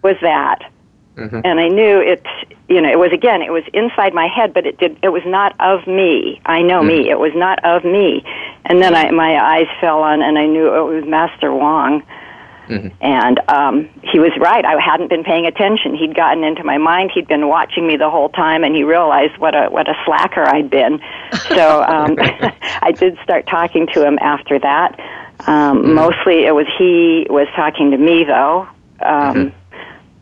[0.02, 0.71] was that?
[1.16, 1.40] Mm-hmm.
[1.44, 2.24] And I knew it,
[2.68, 5.22] you know, it was again, it was inside my head, but it did, it was
[5.26, 6.40] not of me.
[6.46, 6.88] I know mm-hmm.
[6.88, 7.10] me.
[7.10, 8.24] It was not of me.
[8.64, 12.02] And then I, my eyes fell on, and I knew it was Master Wong.
[12.68, 12.88] Mm-hmm.
[13.02, 14.64] And um, he was right.
[14.64, 15.94] I hadn't been paying attention.
[15.96, 17.10] He'd gotten into my mind.
[17.12, 20.42] He'd been watching me the whole time, and he realized what a what a slacker
[20.42, 21.00] I'd been.
[21.48, 24.98] So um, I did start talking to him after that.
[25.40, 25.94] Um, mm-hmm.
[25.94, 28.68] Mostly, it was he was talking to me, though.
[29.00, 29.58] Um, mm-hmm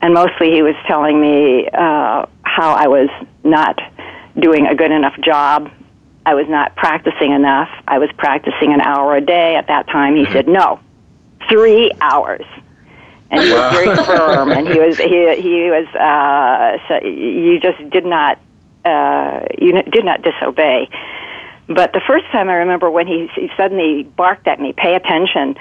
[0.03, 3.09] and mostly he was telling me uh, how I was
[3.45, 3.79] not
[4.39, 5.71] doing a good enough job.
[6.25, 7.69] I was not practicing enough.
[7.89, 9.57] I was practicing an hour a day.
[9.57, 10.81] At that time, he said, "No,
[11.49, 12.45] three hours."
[13.31, 17.79] And he was very firm, and he was he he was uh, so you just
[17.91, 18.39] did not
[18.85, 20.89] uh, you did not disobey.
[21.69, 25.57] But the first time I remember when he, he suddenly barked at me, "Pay attention."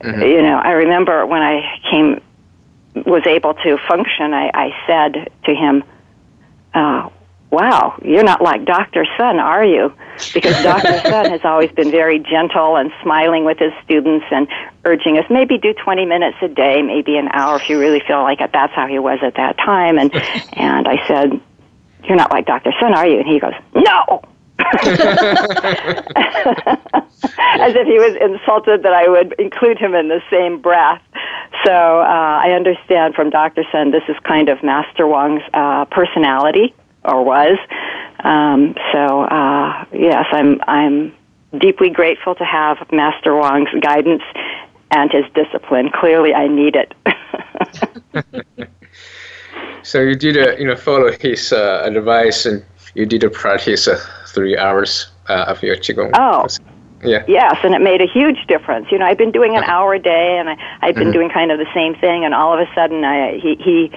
[0.00, 0.22] Mm-hmm.
[0.22, 2.20] You know, I remember when I came
[3.04, 5.84] was able to function, I, I said to him,
[6.74, 7.10] uh,
[7.50, 9.06] wow, you're not like Dr.
[9.16, 9.92] Sun, are you?
[10.34, 11.00] Because Dr.
[11.08, 14.48] Sun has always been very gentle and smiling with his students and
[14.84, 18.22] urging us maybe do 20 minutes a day, maybe an hour if you really feel
[18.22, 18.50] like it.
[18.52, 19.98] That's how he was at that time.
[19.98, 20.14] And,
[20.54, 21.40] and I said,
[22.04, 22.72] you're not like Dr.
[22.80, 23.18] Sun, are you?
[23.18, 24.22] And he goes, no.
[27.58, 31.02] As if he was insulted that I would include him in the same breath.
[31.64, 33.64] So uh, I understand from Dr.
[33.72, 37.58] Sun this is kind of Master Wong's uh, personality, or was.
[38.20, 41.14] Um, so uh, yes, I'm I'm
[41.58, 44.22] deeply grateful to have Master Wong's guidance
[44.90, 45.90] and his discipline.
[45.90, 46.94] Clearly, I need it.
[49.82, 52.64] so you did uh, you know follow his uh, advice and
[52.94, 54.00] you did a practice uh,
[54.36, 56.10] three hours uh, of your qigong.
[56.14, 56.46] Oh.
[57.02, 57.24] Yeah.
[57.28, 58.90] Yes, and it made a huge difference.
[58.90, 61.12] You know, I've been doing an hour a day, and I, I've been mm-hmm.
[61.12, 63.92] doing kind of the same thing, and all of a sudden, I, he he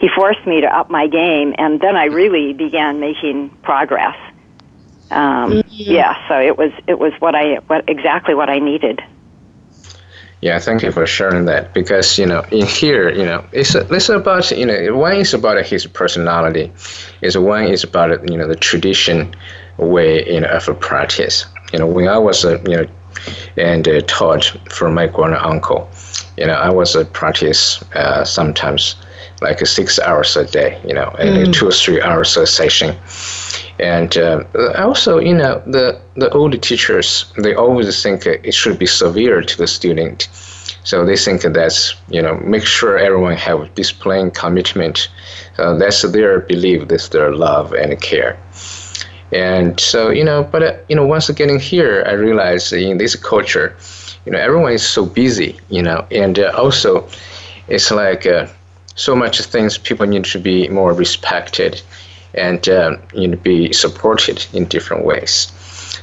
[0.00, 4.16] he forced me to up my game, and then I really began making progress.
[5.10, 5.68] Um, mm-hmm.
[5.70, 9.02] Yeah, so it was it was what I what exactly what I needed.
[10.40, 14.08] Yeah, thank you for sharing that because you know in here you know it's it's
[14.08, 16.72] about you know one is about his personality,
[17.20, 19.34] is one is about you know the tradition
[19.78, 21.46] way you know of practice.
[21.72, 22.86] You know when I was a you know
[23.56, 25.88] and uh, taught from my grand uncle,
[26.36, 28.96] you know I was a practice uh, sometimes
[29.40, 31.52] like six hours a day, you know, and mm.
[31.52, 32.96] two or three hours a session.
[33.78, 34.44] And uh,
[34.76, 39.56] also, you know, the, the old teachers, they always think it should be severe to
[39.56, 40.28] the student.
[40.82, 45.08] So they think that's, you know, make sure everyone have discipline, commitment.
[45.58, 48.38] Uh, that's their belief, that's their love and care.
[49.32, 53.14] And so, you know, but, uh, you know, once getting here, I realized in this
[53.14, 53.76] culture,
[54.24, 57.06] you know, everyone is so busy, you know, and uh, also
[57.68, 58.46] it's like, uh,
[58.98, 61.80] so much things people need to be more respected
[62.34, 65.52] and um, you know, be supported in different ways.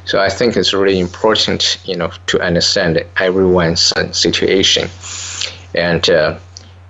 [0.06, 4.88] So I think it's really important, you know, to understand everyone's situation.
[5.74, 6.38] And uh,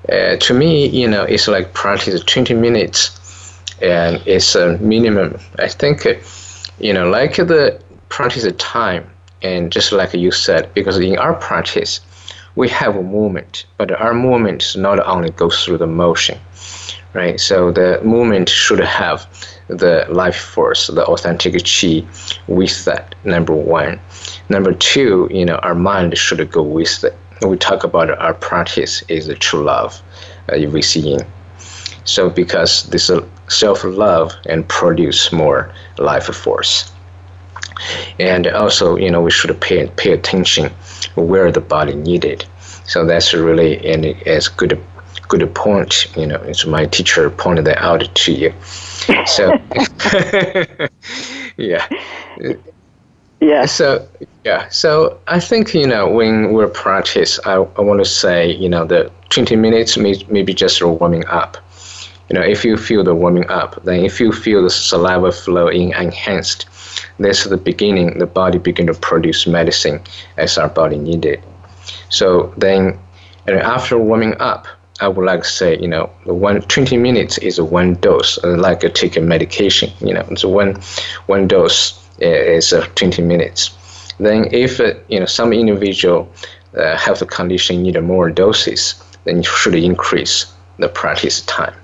[0.09, 3.19] uh, to me, you know, it's like practice 20 minutes,
[3.83, 5.39] and it's a minimum.
[5.59, 6.07] I think,
[6.79, 9.11] you know, like the practice of time,
[9.43, 12.01] and just like you said, because in our practice,
[12.57, 16.39] we have a movement, but our movement not only goes through the motion,
[17.13, 17.39] right?
[17.39, 19.27] So the movement should have
[19.69, 22.07] the life force, the authentic chi
[22.47, 24.01] with that, number one.
[24.49, 27.17] Number two, you know, our mind should go with it.
[27.47, 30.01] We talk about our practice is the true love,
[30.49, 31.27] uh, we see in.
[32.05, 33.11] So because this
[33.49, 36.93] self-love and produce more life force.
[38.19, 40.73] And also, you know, we should pay, pay attention
[41.15, 42.47] where the body needed.
[42.87, 44.81] So that's really and it's good
[45.29, 46.07] good point.
[46.17, 48.55] You know, it's my teacher pointed that out to you.
[49.27, 49.53] So
[51.57, 51.87] yeah.
[53.41, 53.67] Yeah.
[53.67, 54.09] So
[54.45, 54.69] yeah.
[54.69, 58.85] So I think you know when we're practice, I, I want to say you know
[58.85, 61.57] the 20 minutes may, maybe just warming up.
[62.29, 65.69] You know, if you feel the warming up, then if you feel the saliva flow
[65.69, 66.67] in enhanced,
[67.19, 68.19] is the beginning.
[68.19, 70.01] The body begin to produce medicine
[70.37, 71.43] as our body needed.
[72.09, 72.99] So then,
[73.47, 74.67] after warming up,
[75.01, 78.83] I would like to say, you know, the one 20 minutes is one dose, like
[78.83, 79.91] a taking medication.
[80.01, 80.81] You know, so one
[81.27, 83.71] one dose is uh, 20 minutes.
[84.19, 86.29] Then, if uh, you know some individual
[86.77, 90.47] uh, health condition need more doses, then you should increase
[90.79, 91.75] the practice time.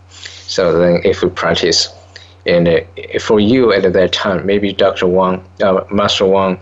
[0.53, 1.89] So then, if you practice,
[2.45, 2.81] and uh,
[3.21, 5.07] for you at that time, maybe Dr.
[5.07, 6.61] Wang, uh, Master Wang,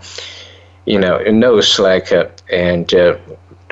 [0.85, 3.17] you know, knows like, uh, and uh,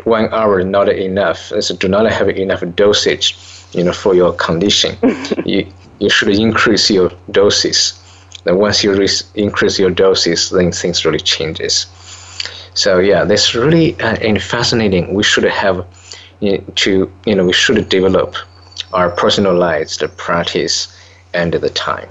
[0.03, 1.39] one hour not enough.
[1.61, 3.37] So do not have enough dosage,
[3.71, 4.97] you know, for your condition.
[5.45, 5.65] you
[5.99, 7.79] you should increase your doses.
[8.43, 11.85] Then once you re- increase your doses, then things really changes.
[12.73, 15.13] So yeah, that's really uh, and fascinating.
[15.13, 15.85] We should have
[16.41, 18.35] you know, to you know we should develop
[18.93, 20.95] our personalized the practice
[21.33, 22.09] and the time.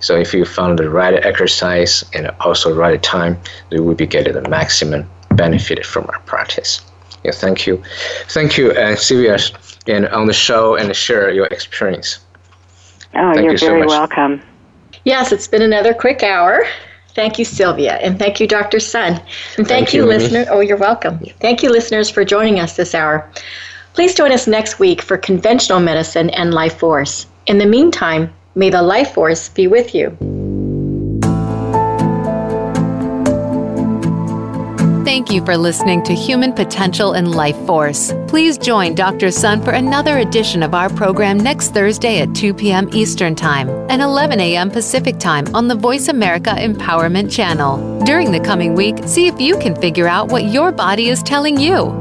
[0.00, 3.38] So if you found the right exercise and also right time,
[3.70, 6.80] you will be getting the maximum benefit from our practice.
[7.24, 7.82] Yeah, thank you,
[8.28, 9.38] thank you, uh, Sylvia,
[9.86, 12.18] and on the show and share your experience.
[13.14, 13.88] Oh, Thank you're you so very much.
[13.88, 14.42] welcome.
[15.04, 16.66] Yes, it's been another quick hour.
[17.14, 18.78] Thank you, Sylvia, and thank you, Dr.
[18.78, 19.12] Sun.
[19.12, 19.22] And
[19.56, 20.44] thank, Thank you, you, listener.
[20.50, 21.18] Oh, you're welcome.
[21.40, 23.30] Thank you, listeners, for joining us this hour.
[23.96, 27.26] Please join us next week for conventional medicine and life force.
[27.46, 30.10] In the meantime, may the life force be with you.
[35.06, 38.12] Thank you for listening to Human Potential and Life Force.
[38.28, 39.30] Please join Dr.
[39.30, 42.90] Sun for another edition of our program next Thursday at 2 p.m.
[42.92, 44.70] Eastern Time and 11 a.m.
[44.70, 48.04] Pacific Time on the Voice America Empowerment Channel.
[48.04, 51.58] During the coming week, see if you can figure out what your body is telling
[51.58, 51.94] you.